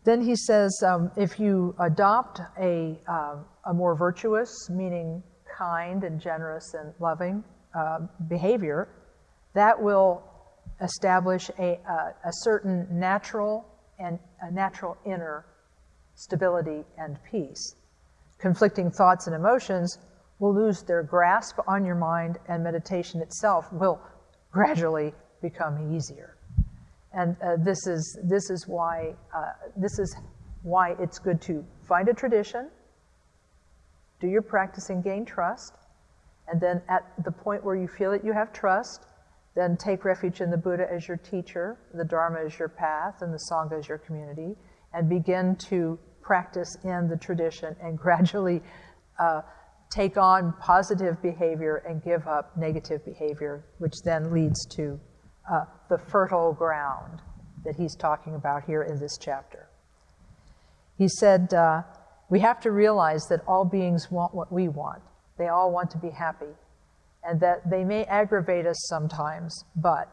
[0.04, 3.36] Then he says um, if you adopt a, uh,
[3.66, 5.22] a more virtuous, meaning
[5.56, 7.44] kind and generous and loving
[7.74, 8.88] uh, behavior,
[9.54, 10.24] that will
[10.80, 13.64] establish a, uh, a certain natural
[14.00, 15.46] and a natural inner
[16.14, 17.76] stability and peace.
[18.38, 19.98] Conflicting thoughts and emotions
[20.40, 24.00] will lose their grasp on your mind, and meditation itself will
[24.50, 26.36] gradually become easier.
[27.12, 30.16] And uh, this is this is why uh, this is
[30.62, 32.70] why it's good to find a tradition,
[34.20, 35.74] do your practice, and gain trust.
[36.48, 39.06] And then at the point where you feel that you have trust,
[39.54, 43.32] then take refuge in the Buddha as your teacher, the Dharma as your path, and
[43.32, 44.56] the Sangha as your community,
[44.94, 48.62] and begin to practice in the tradition and gradually
[49.18, 49.42] uh,
[49.90, 54.98] take on positive behavior and give up negative behavior, which then leads to
[55.50, 57.20] uh, the fertile ground
[57.64, 59.68] that he's talking about here in this chapter.
[60.98, 61.82] He said, uh,
[62.28, 65.02] We have to realize that all beings want what we want.
[65.38, 66.54] They all want to be happy
[67.24, 70.08] and that they may aggravate us sometimes, but,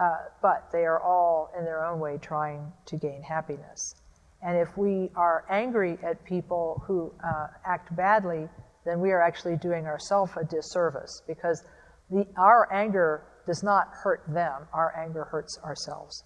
[0.00, 3.94] uh, but they are all in their own way trying to gain happiness.
[4.42, 8.48] And if we are angry at people who uh, act badly,
[8.84, 11.64] then we are actually doing ourselves a disservice because
[12.10, 16.24] the, our anger does not hurt them, our anger hurts ourselves.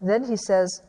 [0.00, 0.82] And then he says,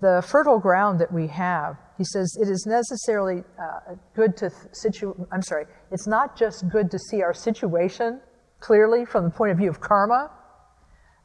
[0.00, 5.14] the fertile ground that we have, he says, it is necessarily uh, good to situ.
[5.32, 8.20] I'm sorry, it's not just good to see our situation
[8.60, 10.30] clearly from the point of view of karma.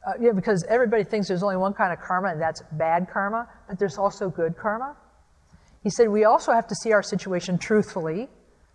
[0.06, 3.48] Uh, yeah, because everybody thinks there's only one kind of karma, and that's bad karma,
[3.68, 4.96] but there's also good karma.
[5.82, 8.28] He said we also have to see our situation truthfully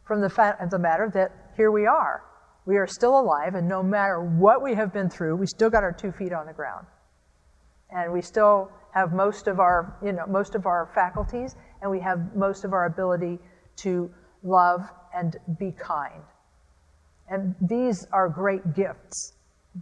[0.05, 2.23] from the fact of the matter that here we are.
[2.69, 5.81] We are still alive, and no matter what we have been through, we still got
[5.81, 6.85] our two feet on the ground.
[7.89, 11.99] And we still have most of our, you know, most of our faculties, and we
[11.99, 13.39] have most of our ability
[13.77, 14.11] to
[14.43, 14.81] love
[15.15, 16.21] and be kind.
[17.27, 19.33] And these are great gifts.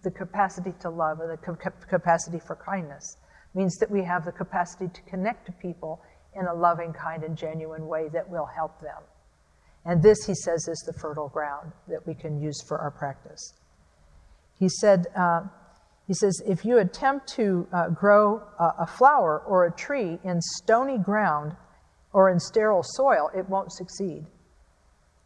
[0.01, 3.17] The capacity to love and the capacity for kindness
[3.53, 6.01] means that we have the capacity to connect to people
[6.39, 9.03] in a loving, kind, and genuine way that will help them.
[9.87, 13.53] And this, he says, is the fertile ground that we can use for our practice.
[14.59, 15.43] He said, uh,
[16.07, 20.41] he says, if you attempt to uh, grow a, a flower or a tree in
[20.41, 21.55] stony ground
[22.11, 24.25] or in sterile soil, it won't succeed.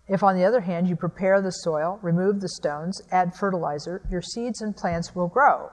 [0.08, 4.22] If, on the other hand, you prepare the soil, remove the stones, add fertilizer, your
[4.22, 5.70] seeds and plants will grow.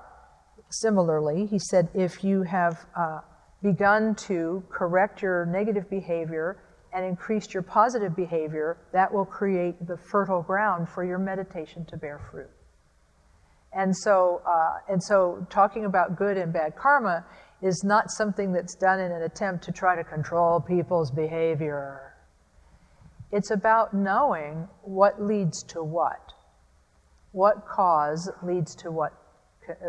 [0.71, 3.21] Similarly, he said, if you have uh,
[3.63, 6.63] begun to correct your negative behavior
[6.93, 11.97] and increased your positive behavior, that will create the fertile ground for your meditation to
[11.97, 12.51] bear fruit.
[13.73, 17.25] And so, uh, and so talking about good and bad karma
[17.61, 22.15] is not something that's done in an attempt to try to control people's behavior.
[23.31, 26.33] It's about knowing what leads to what.
[27.33, 29.13] What cause leads to what,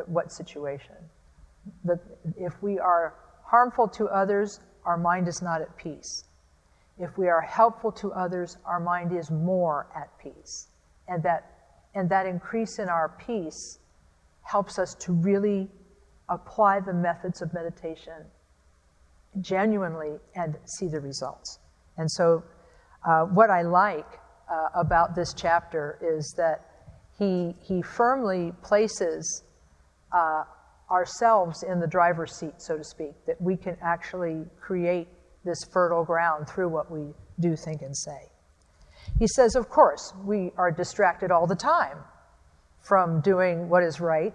[0.08, 0.95] what situation.
[1.86, 2.00] The,
[2.38, 6.26] if we are harmful to others, our mind is not at peace.
[7.00, 10.68] If we are helpful to others, our mind is more at peace.
[11.08, 11.60] And that
[11.95, 13.80] and that increase in our peace
[14.43, 15.68] helps us to really
[16.30, 18.26] apply the methods of meditation
[19.41, 21.60] genuinely and see the results.
[21.97, 22.43] And so,
[23.08, 24.20] uh, what I like
[24.52, 26.66] uh, about this chapter is that
[27.18, 29.43] he, he firmly places
[30.12, 30.43] uh,
[30.89, 35.08] ourselves in the driver's seat, so to speak, that we can actually create
[35.45, 38.29] this fertile ground through what we do, think, and say.
[39.17, 41.97] He says, of course, we are distracted all the time
[42.81, 44.33] from doing what is right,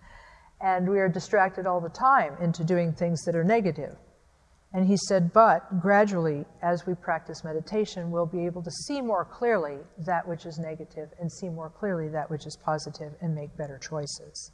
[0.60, 3.96] and we are distracted all the time into doing things that are negative.
[4.74, 9.24] And he said, but gradually, as we practice meditation, we'll be able to see more
[9.24, 13.54] clearly that which is negative and see more clearly that which is positive and make
[13.56, 14.52] better choices.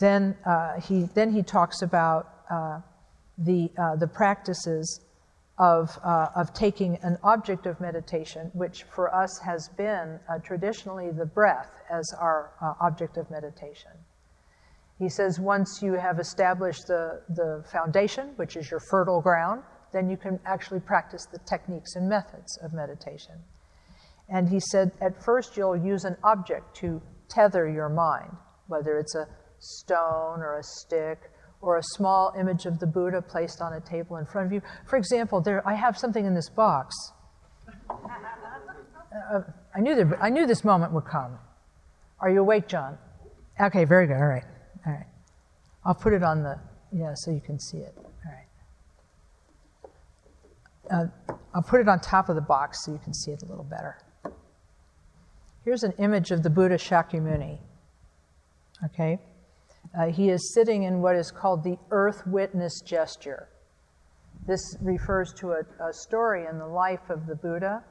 [0.00, 2.80] Then, uh, he, then he talks about uh,
[3.38, 5.00] the, uh, the practices
[5.58, 11.10] of, uh, of taking an object of meditation, which for us has been uh, traditionally
[11.10, 13.92] the breath as our uh, object of meditation.
[14.98, 19.62] He says once you have established the, the foundation, which is your fertile ground,
[19.92, 23.34] then you can actually practice the techniques and methods of meditation.
[24.28, 29.14] And he said, at first, you'll use an object to tether your mind, whether it's
[29.14, 29.28] a
[29.58, 31.30] stone or a stick
[31.64, 34.60] or a small image of the Buddha placed on a table in front of you.
[34.86, 36.94] For example, there, I have something in this box.
[37.90, 39.40] Uh,
[39.74, 41.38] I, knew that, I knew this moment would come.
[42.20, 42.98] Are you awake, John?
[43.60, 44.16] Okay, very good.
[44.16, 44.44] All right.
[44.86, 45.06] All right.
[45.84, 46.58] I'll put it on the,
[46.92, 47.94] yeah, so you can see it.
[47.96, 48.32] All
[50.90, 51.08] right.
[51.08, 53.46] Uh, I'll put it on top of the box so you can see it a
[53.46, 53.96] little better.
[55.64, 57.58] Here's an image of the Buddha Shakyamuni.
[58.84, 59.18] Okay?
[59.96, 63.48] Uh, he is sitting in what is called the earth witness gesture.
[64.46, 67.82] This refers to a, a story in the life of the Buddha.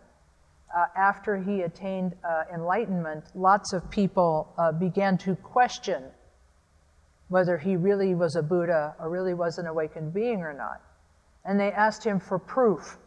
[0.75, 6.03] Uh, after he attained uh, enlightenment, lots of people uh, began to question
[7.29, 10.81] whether he really was a Buddha or really was an awakened being or not.
[11.45, 12.97] And they asked him for proof.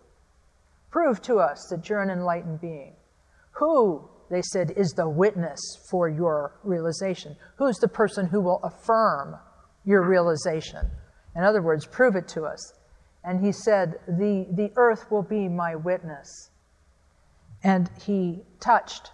[0.90, 2.94] Prove to us that you're an enlightened being.
[3.52, 5.60] Who they said, is the witness
[5.90, 7.36] for your realization?
[7.58, 9.36] Who's the person who will affirm
[9.84, 10.90] your realization?
[11.36, 12.72] In other words, prove it to us.
[13.22, 16.50] And he said, The, the earth will be my witness.
[17.62, 19.10] And he touched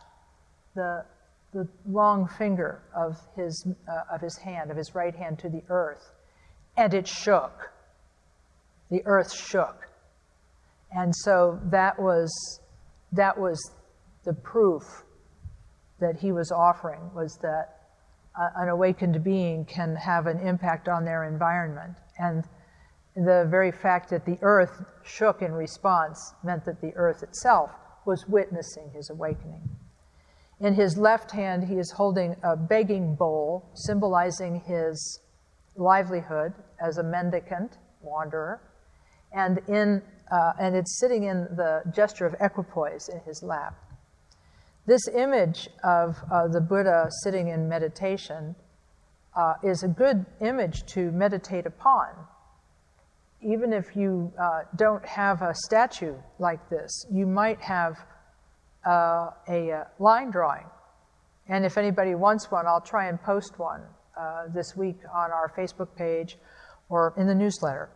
[0.74, 1.04] the,
[1.52, 5.62] the long finger of his, uh, of his hand, of his right hand, to the
[5.68, 6.12] earth,
[6.76, 7.70] and it shook.
[8.90, 9.88] The earth shook.
[10.94, 12.30] And so that was,
[13.12, 13.58] that was
[14.24, 15.04] the proof
[16.00, 17.78] that he was offering was that
[18.56, 21.96] an awakened being can have an impact on their environment.
[22.18, 22.44] And
[23.14, 27.70] the very fact that the earth shook in response meant that the earth itself
[28.06, 29.68] was witnessing his awakening.
[30.60, 35.20] In his left hand, he is holding a begging bowl, symbolizing his
[35.76, 38.60] livelihood as a mendicant wanderer.
[39.32, 43.74] And, in, uh, and it's sitting in the gesture of equipoise in his lap.
[44.84, 48.56] This image of uh, the Buddha sitting in meditation
[49.36, 52.08] uh, is a good image to meditate upon.
[53.40, 57.96] Even if you uh, don't have a statue like this, you might have
[58.84, 60.66] uh, a uh, line drawing.
[61.48, 63.82] And if anybody wants one, I'll try and post one
[64.18, 66.38] uh, this week on our Facebook page
[66.88, 67.88] or in the newsletter.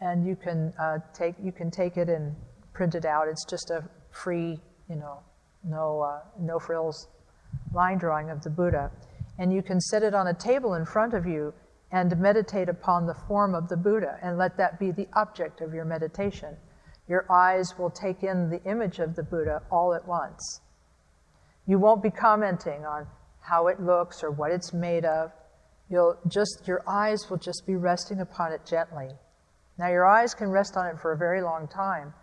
[0.00, 0.72] And you can,
[1.12, 2.34] take, you can take it and
[2.72, 3.28] print it out.
[3.28, 4.58] It's just a free,
[4.88, 5.20] you know,
[5.66, 7.08] no, uh, no frills
[7.72, 8.90] line drawing of the Buddha.
[9.38, 11.52] And you can set it on a table in front of you
[11.90, 15.74] and meditate upon the form of the Buddha and let that be the object of
[15.74, 16.56] your meditation.
[17.08, 20.60] Your eyes will take in the image of the Buddha all at once.
[21.66, 23.06] You won't be commenting on
[23.40, 25.30] how it looks or what it's made of.
[25.90, 29.08] You'll just, your eyes will just be resting upon it gently.
[29.78, 32.14] Now, your eyes can rest on it for a very long time,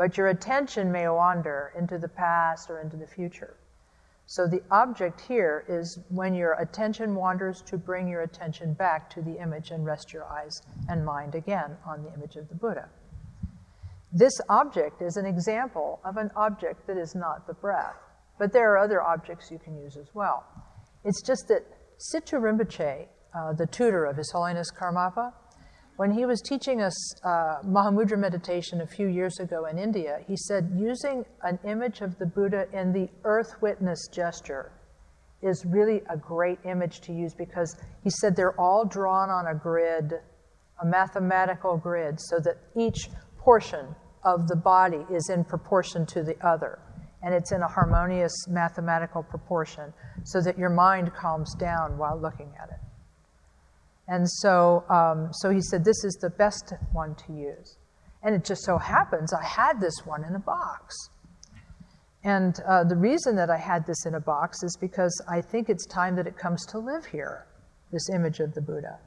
[0.00, 3.58] but your attention may wander into the past or into the future.
[4.24, 9.20] So the object here is when your attention wanders to bring your attention back to
[9.20, 12.88] the image and rest your eyes and mind again on the image of the Buddha.
[14.10, 18.00] This object is an example of an object that is not the breath,
[18.38, 20.46] but there are other objects you can use as well.
[21.04, 21.66] It's just that
[21.98, 25.34] Situ Rinpoche, uh, the tutor of His Holiness Karmapa,
[26.00, 30.34] when he was teaching us uh, Mahamudra meditation a few years ago in India, he
[30.34, 34.72] said using an image of the Buddha in the earth witness gesture
[35.42, 39.54] is really a great image to use because he said they're all drawn on a
[39.54, 40.14] grid,
[40.82, 43.94] a mathematical grid, so that each portion
[44.24, 46.78] of the body is in proportion to the other.
[47.22, 49.92] And it's in a harmonious mathematical proportion
[50.24, 52.89] so that your mind calms down while looking at it.
[54.10, 57.78] And so, um, so he said, This is the best one to use.
[58.22, 60.94] And it just so happens I had this one in a box.
[62.24, 65.70] And uh, the reason that I had this in a box is because I think
[65.70, 67.46] it's time that it comes to live here,
[67.92, 68.98] this image of the Buddha.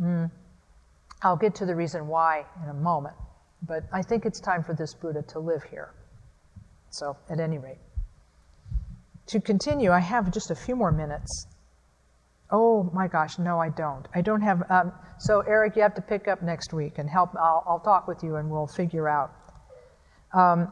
[0.00, 0.30] Mm.
[1.22, 3.16] I'll get to the reason why in a moment,
[3.66, 5.92] but I think it's time for this Buddha to live here.
[6.90, 7.80] So, at any rate,
[9.26, 11.48] to continue, I have just a few more minutes.
[12.50, 14.06] Oh my gosh, no, I don't.
[14.14, 14.62] I don't have.
[14.70, 17.30] Um, so, Eric, you have to pick up next week and help.
[17.36, 19.32] I'll, I'll talk with you and we'll figure out.
[20.34, 20.70] Um,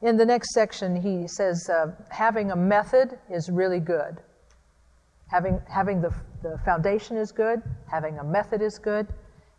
[0.00, 4.20] in the next section, he says uh, having a method is really good.
[5.28, 6.12] Having, having the,
[6.42, 9.06] the foundation is good, having a method is good,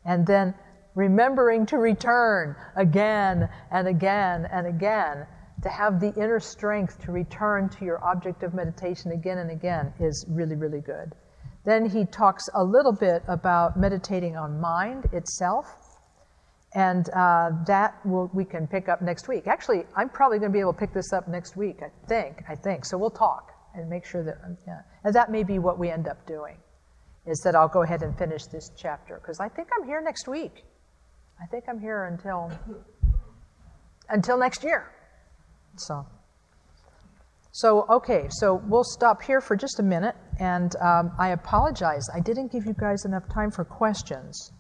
[0.05, 0.53] and then
[0.95, 5.25] remembering to return again and again and again,
[5.61, 9.93] to have the inner strength to return to your object of meditation again and again
[9.99, 11.15] is really, really good.
[11.65, 15.65] Then he talks a little bit about meditating on mind itself
[16.75, 19.45] And uh, that will, we can pick up next week.
[19.47, 22.43] Actually, I'm probably going to be able to pick this up next week, I think.
[22.49, 22.85] I think.
[22.85, 24.81] So we'll talk and make sure that, um, yeah.
[25.03, 26.57] And that may be what we end up doing,
[27.27, 30.27] is that I'll go ahead and finish this chapter, because I think I'm here next
[30.27, 30.63] week.
[31.41, 32.51] I think I'm here until,
[34.09, 34.91] until next year.
[35.77, 36.05] So.
[37.55, 42.09] So, okay, so we'll stop here for just a minute, and um, I apologize.
[42.11, 44.51] I didn't give you guys enough time for questions.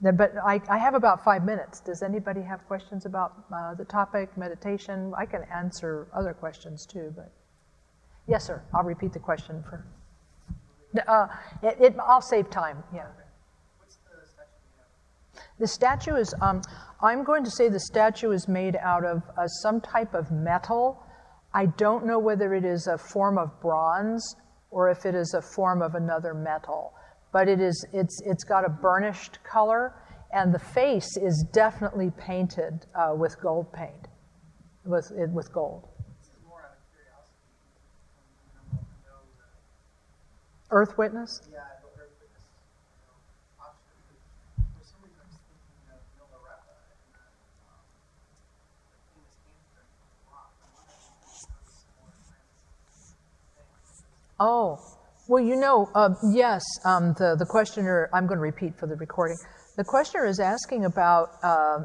[0.00, 1.80] But I, I have about five minutes.
[1.80, 5.12] Does anybody have questions about uh, the topic, meditation?
[5.18, 7.32] I can answer other questions too, but.
[8.28, 8.62] Yes, sir.
[8.72, 9.84] I'll repeat the question for.
[11.08, 11.26] Uh,
[11.64, 13.06] it, it, I'll save time, yeah.
[15.58, 16.62] The statue is, um,
[17.02, 21.02] I'm going to say the statue is made out of uh, some type of metal
[21.54, 24.36] I don't know whether it is a form of bronze
[24.70, 26.92] or if it is a form of another metal,
[27.32, 29.94] but it is, it's, it's got a burnished color,
[30.32, 34.08] and the face is definitely painted uh, with gold paint,
[34.84, 35.88] with, it with gold.
[40.70, 41.40] Earth Witness?
[41.50, 41.77] Yeah.
[54.40, 54.78] Oh,
[55.28, 58.94] well, you know, uh, yes, um, the, the questioner, I'm going to repeat for the
[58.94, 59.36] recording.
[59.76, 61.78] The questioner is asking about uh,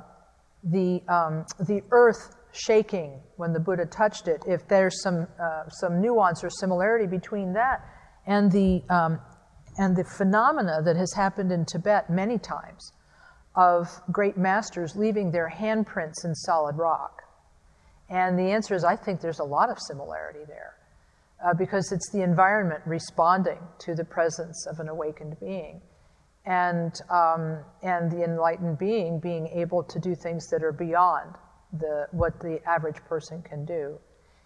[0.63, 5.99] the, um, the earth shaking when the Buddha touched it, if there's some, uh, some
[5.99, 7.83] nuance or similarity between that
[8.27, 9.19] and the, um,
[9.77, 12.93] and the phenomena that has happened in Tibet many times
[13.55, 17.23] of great masters leaving their handprints in solid rock.
[18.09, 20.75] And the answer is I think there's a lot of similarity there
[21.43, 25.81] uh, because it's the environment responding to the presence of an awakened being.
[26.45, 31.35] And, um, and the enlightened being being able to do things that are beyond
[31.71, 33.97] the, what the average person can do.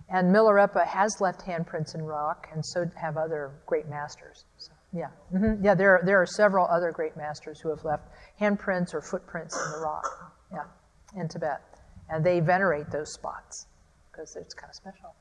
[0.09, 4.45] And Milarepa has left handprints in rock, and so have other great masters.
[4.57, 5.65] So, yeah, mm-hmm.
[5.65, 5.75] yeah.
[5.75, 8.03] There are, there are several other great masters who have left
[8.39, 10.05] handprints or footprints in the rock.
[10.53, 11.61] Yeah, in Tibet,
[12.09, 13.67] and they venerate those spots
[14.09, 15.13] because it's kind of special.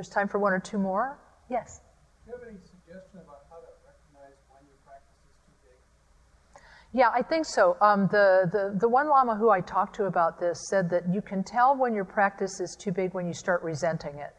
[0.00, 1.18] There's time for one or two more.
[1.50, 1.82] Yes?
[2.24, 6.98] Do you have any suggestion about how to recognize when your practice is too big?
[6.98, 7.76] Yeah, I think so.
[7.82, 11.20] Um, the, the, the one Lama who I talked to about this said that you
[11.20, 14.34] can tell when your practice is too big when you start resenting it.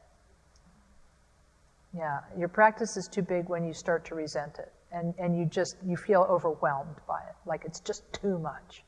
[1.96, 4.74] Yeah, your practice is too big when you start to resent it.
[4.92, 8.84] And, and you just, you feel overwhelmed by it, like it's just too much.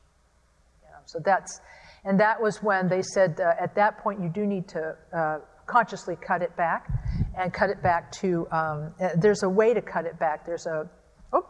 [0.82, 1.60] You know, so that's,
[2.04, 5.38] and that was when they said uh, at that point you do need to uh,
[5.66, 6.88] consciously cut it back
[7.36, 10.44] and cut it back to, um, uh, there's a way to cut it back.
[10.46, 10.88] There's a,
[11.32, 11.46] oh,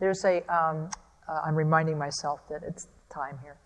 [0.00, 0.42] there's a.
[0.50, 0.88] am
[1.28, 3.56] uh, reminding myself that it's time here.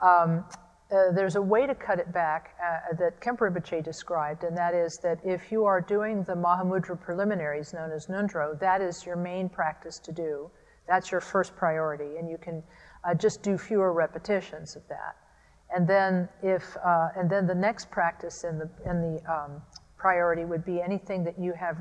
[0.00, 0.44] Um,
[0.90, 4.74] uh, there's a way to cut it back uh, that Khenpo Rinpoche described, and that
[4.74, 9.16] is that if you are doing the Mahamudra preliminaries known as Ngondro, that is your
[9.16, 10.50] main practice to do.
[10.86, 12.62] That's your first priority, and you can
[13.02, 15.16] uh, just do fewer repetitions of that.
[15.74, 19.62] And then if, uh, and then the next practice in the, in the um,
[20.04, 21.78] priority would be anything that you have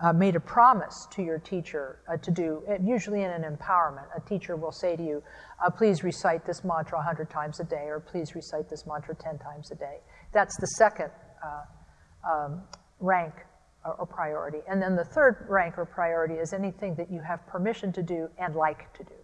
[0.00, 4.06] uh, made a promise to your teacher uh, to do, uh, usually in an empowerment.
[4.16, 5.22] A teacher will say to you,
[5.64, 9.38] uh, please recite this mantra 100 times a day, or please recite this mantra 10
[9.38, 9.98] times a day.
[10.32, 11.10] That's the second
[11.44, 12.62] uh, um,
[13.00, 13.34] rank
[13.84, 14.60] or, or priority.
[14.66, 18.30] And then the third rank or priority is anything that you have permission to do
[18.38, 19.17] and like to do.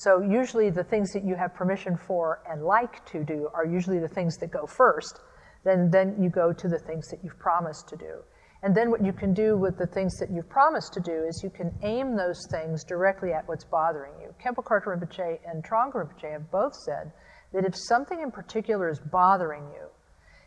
[0.00, 3.98] So usually the things that you have permission for and like to do are usually
[3.98, 5.20] the things that go first.
[5.62, 8.22] Then, then you go to the things that you've promised to do.
[8.62, 11.42] And then what you can do with the things that you've promised to do is
[11.44, 14.34] you can aim those things directly at what's bothering you.
[14.42, 17.12] Khenpo Karthar Rinpoche and Trungpa Rinpoche have both said
[17.52, 19.86] that if something in particular is bothering you,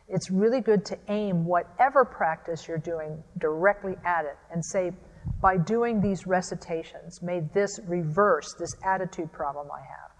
[0.10, 4.93] it's really good to aim whatever practice you're doing directly at it and say,
[5.41, 10.11] by doing these recitations, may this reverse this attitude problem I have.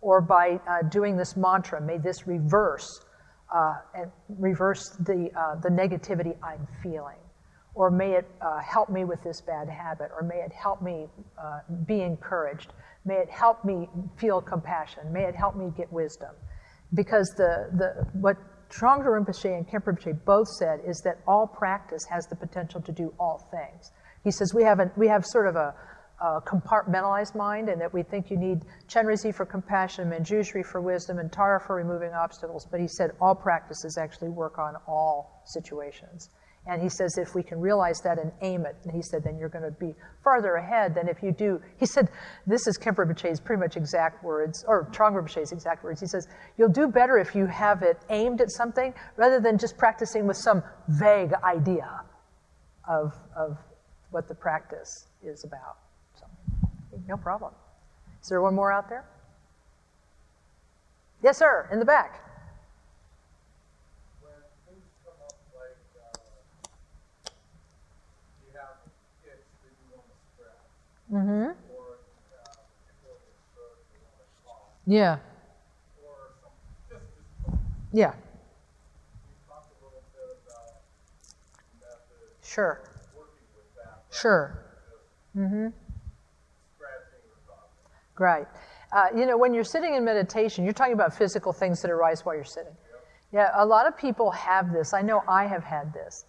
[0.00, 2.88] Or by uh, doing this mantra, may this reverse
[3.54, 7.18] uh, and reverse the, uh, the negativity I'm feeling.
[7.74, 11.06] Or may it uh, help me with this bad habit, or may it help me
[11.38, 12.72] uh, be encouraged.
[13.04, 13.88] May it help me
[14.18, 15.12] feel compassion.
[15.12, 16.34] May it help me get wisdom.
[16.94, 18.36] Because the, the, what
[18.68, 22.92] Trungpa Rinpoche and Khenpo Rinpoche both said is that all practice has the potential to
[22.92, 23.90] do all things.
[24.24, 25.74] He says we have, we have sort of a,
[26.20, 31.18] a compartmentalized mind and that we think you need Chenrezig for compassion, Manjushri for wisdom,
[31.18, 32.66] and Tara for removing obstacles.
[32.70, 36.30] But he said all practices actually work on all situations.
[36.64, 39.36] And he says, if we can realize that and aim it, and he said, then
[39.36, 41.60] you're going to be farther ahead than if you do.
[41.76, 42.08] He said,
[42.46, 46.00] this is Khenpo Rinpoche's pretty much exact words, or Trungpa Rinpoche's exact words.
[46.00, 49.76] He says, you'll do better if you have it aimed at something rather than just
[49.76, 52.02] practicing with some vague idea
[52.88, 53.58] of, of
[54.12, 55.78] what the practice is about.
[56.18, 56.26] So,
[57.08, 57.52] no problem.
[58.22, 59.04] Is there one more out there?
[61.22, 62.20] Yes, sir, in the back.
[64.20, 64.32] When
[64.68, 67.30] things come up like, uh,
[68.44, 68.90] you have an
[69.24, 70.68] itch that you want to scratch,
[71.12, 71.50] Mm-hmm.
[71.72, 73.18] or you have a particular
[73.54, 75.18] throat you want to cough, Yeah,
[76.04, 76.50] or some,
[76.90, 77.56] just, just,
[77.92, 80.82] yeah, you talk a little bit about
[81.78, 82.82] methods sure,
[83.14, 84.64] working with that, rather sure.
[85.36, 85.66] Mm-hmm.
[88.18, 88.46] Right.
[88.92, 92.24] Uh, you know, when you're sitting in meditation, you're talking about physical things that arise
[92.24, 92.74] while you're sitting.
[93.32, 94.92] Yeah, a lot of people have this.
[94.94, 96.26] I know I have had this.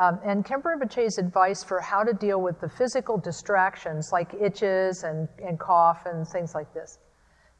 [0.00, 5.02] Um, and Khenpo Rinpoche's advice for how to deal with the physical distractions like itches
[5.02, 6.98] and, and cough and things like this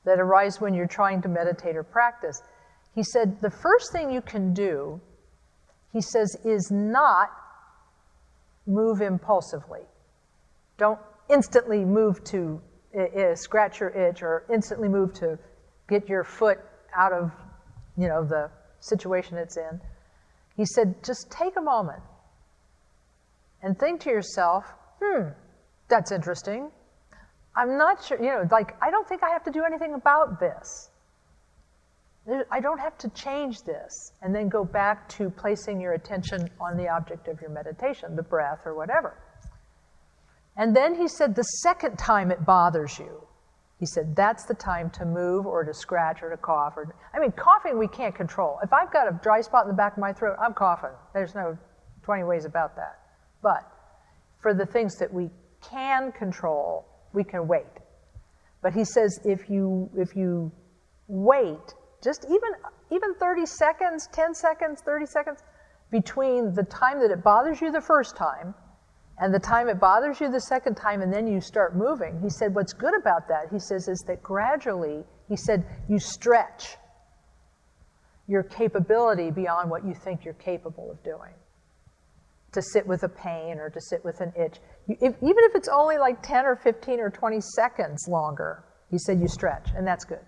[0.05, 2.43] that arise when you're trying to meditate or practice.
[2.95, 5.01] He said the first thing you can do,
[5.93, 7.29] he says, is not
[8.67, 9.83] move impulsively.
[10.79, 10.99] Don't
[11.29, 12.61] instantly move to
[12.99, 15.39] i- scratch your itch or instantly move to
[15.89, 16.59] get your foot
[16.95, 17.33] out of,
[17.97, 18.51] you know, the
[18.81, 19.81] situation it's in.
[20.57, 22.03] He said, just take a moment
[23.63, 24.65] and think to yourself,
[25.03, 25.29] hmm,
[25.89, 26.71] that's interesting.
[27.57, 30.41] I'm not sure, you know, like, I don't think I have to do anything about
[30.41, 30.91] this.
[32.51, 34.13] I don't have to change this.
[34.23, 38.23] And then go back to placing your attention on the object of your meditation, the
[38.23, 39.19] breath or whatever.
[40.57, 43.27] And then he said, the second time it bothers you,
[43.81, 46.75] he said, that's the time to move or to scratch or to cough.
[46.77, 48.59] Or, I mean, coughing we can't control.
[48.63, 50.95] If I've got a dry spot in the back of my throat, I'm coughing.
[51.15, 51.59] There's no
[52.05, 53.01] 20 ways about that.
[53.43, 53.69] But
[54.41, 55.31] for the things that we
[55.69, 57.67] can control, we can wait.
[58.63, 60.53] But he says if you, if you
[61.09, 62.51] wait, just even,
[62.91, 65.43] even 30 seconds, 10 seconds, 30 seconds,
[65.91, 68.55] between the time that it bothers you the first time
[69.19, 72.31] and the time it bothers you the second time and then you start moving, he
[72.31, 76.77] said what's good about that, he says, is that gradually, he said, you stretch
[78.27, 81.33] your capability beyond what you think you're capable of doing.
[82.53, 84.59] To sit with a pain or to sit with an itch.
[84.87, 88.99] You, if, even if it's only like 10 or 15 or 20 seconds longer, he
[88.99, 90.21] said you stretch, and that's good.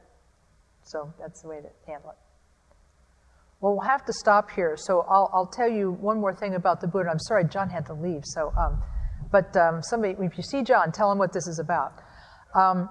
[0.84, 2.16] So that's the way to handle it.
[3.60, 4.76] Well, we'll have to stop here.
[4.76, 7.08] So I'll, I'll tell you one more thing about the Buddha.
[7.10, 8.22] I'm sorry, John had to leave.
[8.24, 8.82] So, um,
[9.32, 12.02] but um, somebody, if you see John, tell him what this is about.
[12.54, 12.90] Um,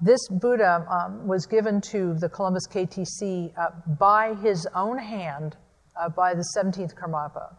[0.00, 5.56] this Buddha um, was given to the Columbus KTC uh, by his own hand
[6.00, 7.54] uh, by the 17th Karmapa.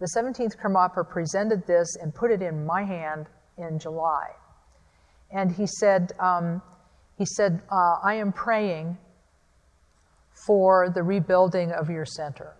[0.00, 3.26] The 17th Karmapa presented this and put it in my hand
[3.58, 4.28] in July.
[5.32, 6.62] And he said, um,
[7.16, 8.96] he said, uh, I am praying
[10.48, 12.56] for the rebuilding of your center.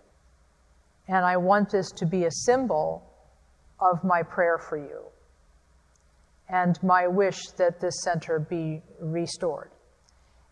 [1.07, 3.03] And I want this to be a symbol
[3.81, 5.05] of my prayer for you
[6.49, 9.71] and my wish that this center be restored.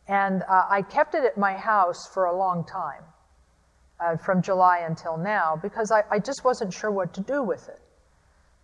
[0.07, 3.03] And uh, I kept it at my house for a long time,
[3.99, 7.67] uh, from July until now, because I, I, just wasn't sure what to do with
[7.67, 7.81] it.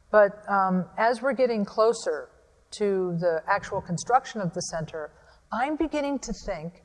[0.10, 2.30] But um, as we're getting closer
[2.78, 5.12] to the actual construction of the center,
[5.52, 6.83] I'm beginning to think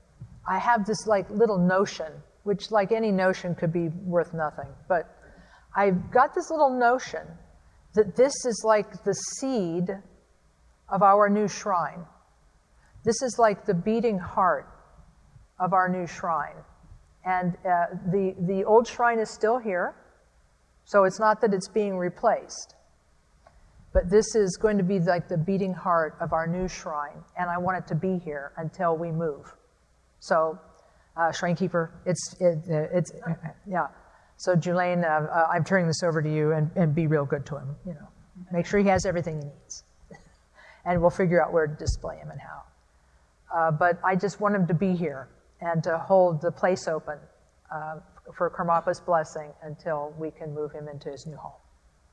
[0.49, 2.11] I have this like little notion,
[2.45, 5.15] which like any notion could be worth nothing, but
[5.77, 7.27] I've got this little notion
[7.95, 9.91] that this is like the seed
[10.89, 12.05] of our new shrine.
[13.05, 14.67] This is like the beating heart
[15.61, 16.57] of our new shrine.
[17.25, 19.95] And uh, the, the old shrine is still here,
[20.85, 22.75] so it's not that it's being replaced.
[23.93, 27.51] But this is going to be like the beating heart of our new shrine, and
[27.51, 29.53] I want it to be here until we move.
[30.21, 30.59] So,
[31.17, 33.13] uh, shrine keeper, it's, it, it's,
[33.67, 33.87] yeah.
[34.37, 37.45] So, Julaine, uh, uh, I'm turning this over to you and, and be real good
[37.47, 38.09] to him, you know.
[38.53, 39.85] Make sure he has everything he needs.
[40.85, 42.63] and we'll figure out where to display him and how.
[43.53, 45.29] Uh, but I just want him to be here
[45.61, 47.19] and to hold the place open
[47.75, 47.97] uh,
[48.37, 51.59] for Karmapa's blessing until we can move him into his new home.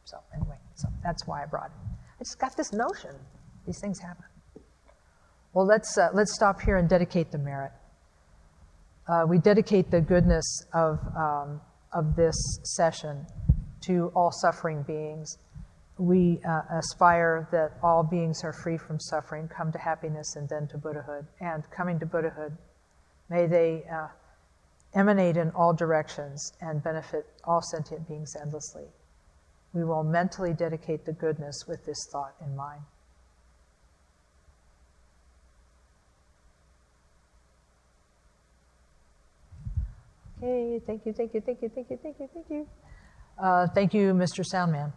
[0.05, 1.79] So, anyway, so that's why I brought him.
[2.19, 3.15] I just got this notion.
[3.67, 4.25] These things happen.
[5.53, 7.71] Well, let's, uh, let's stop here and dedicate the merit.
[9.07, 11.61] Uh, we dedicate the goodness of, um,
[11.93, 13.25] of this session
[13.81, 15.37] to all suffering beings.
[15.99, 20.67] We uh, aspire that all beings are free from suffering, come to happiness, and then
[20.69, 21.27] to Buddhahood.
[21.39, 22.57] And coming to Buddhahood,
[23.29, 24.07] may they uh,
[24.95, 28.85] emanate in all directions and benefit all sentient beings endlessly.
[29.73, 32.81] We will mentally dedicate the goodness with this thought in mind.
[40.85, 42.67] Thank you, thank you, thank you, thank you, thank you, thank you.
[43.41, 44.45] Uh, thank you, Mr.
[44.45, 44.93] Soundman.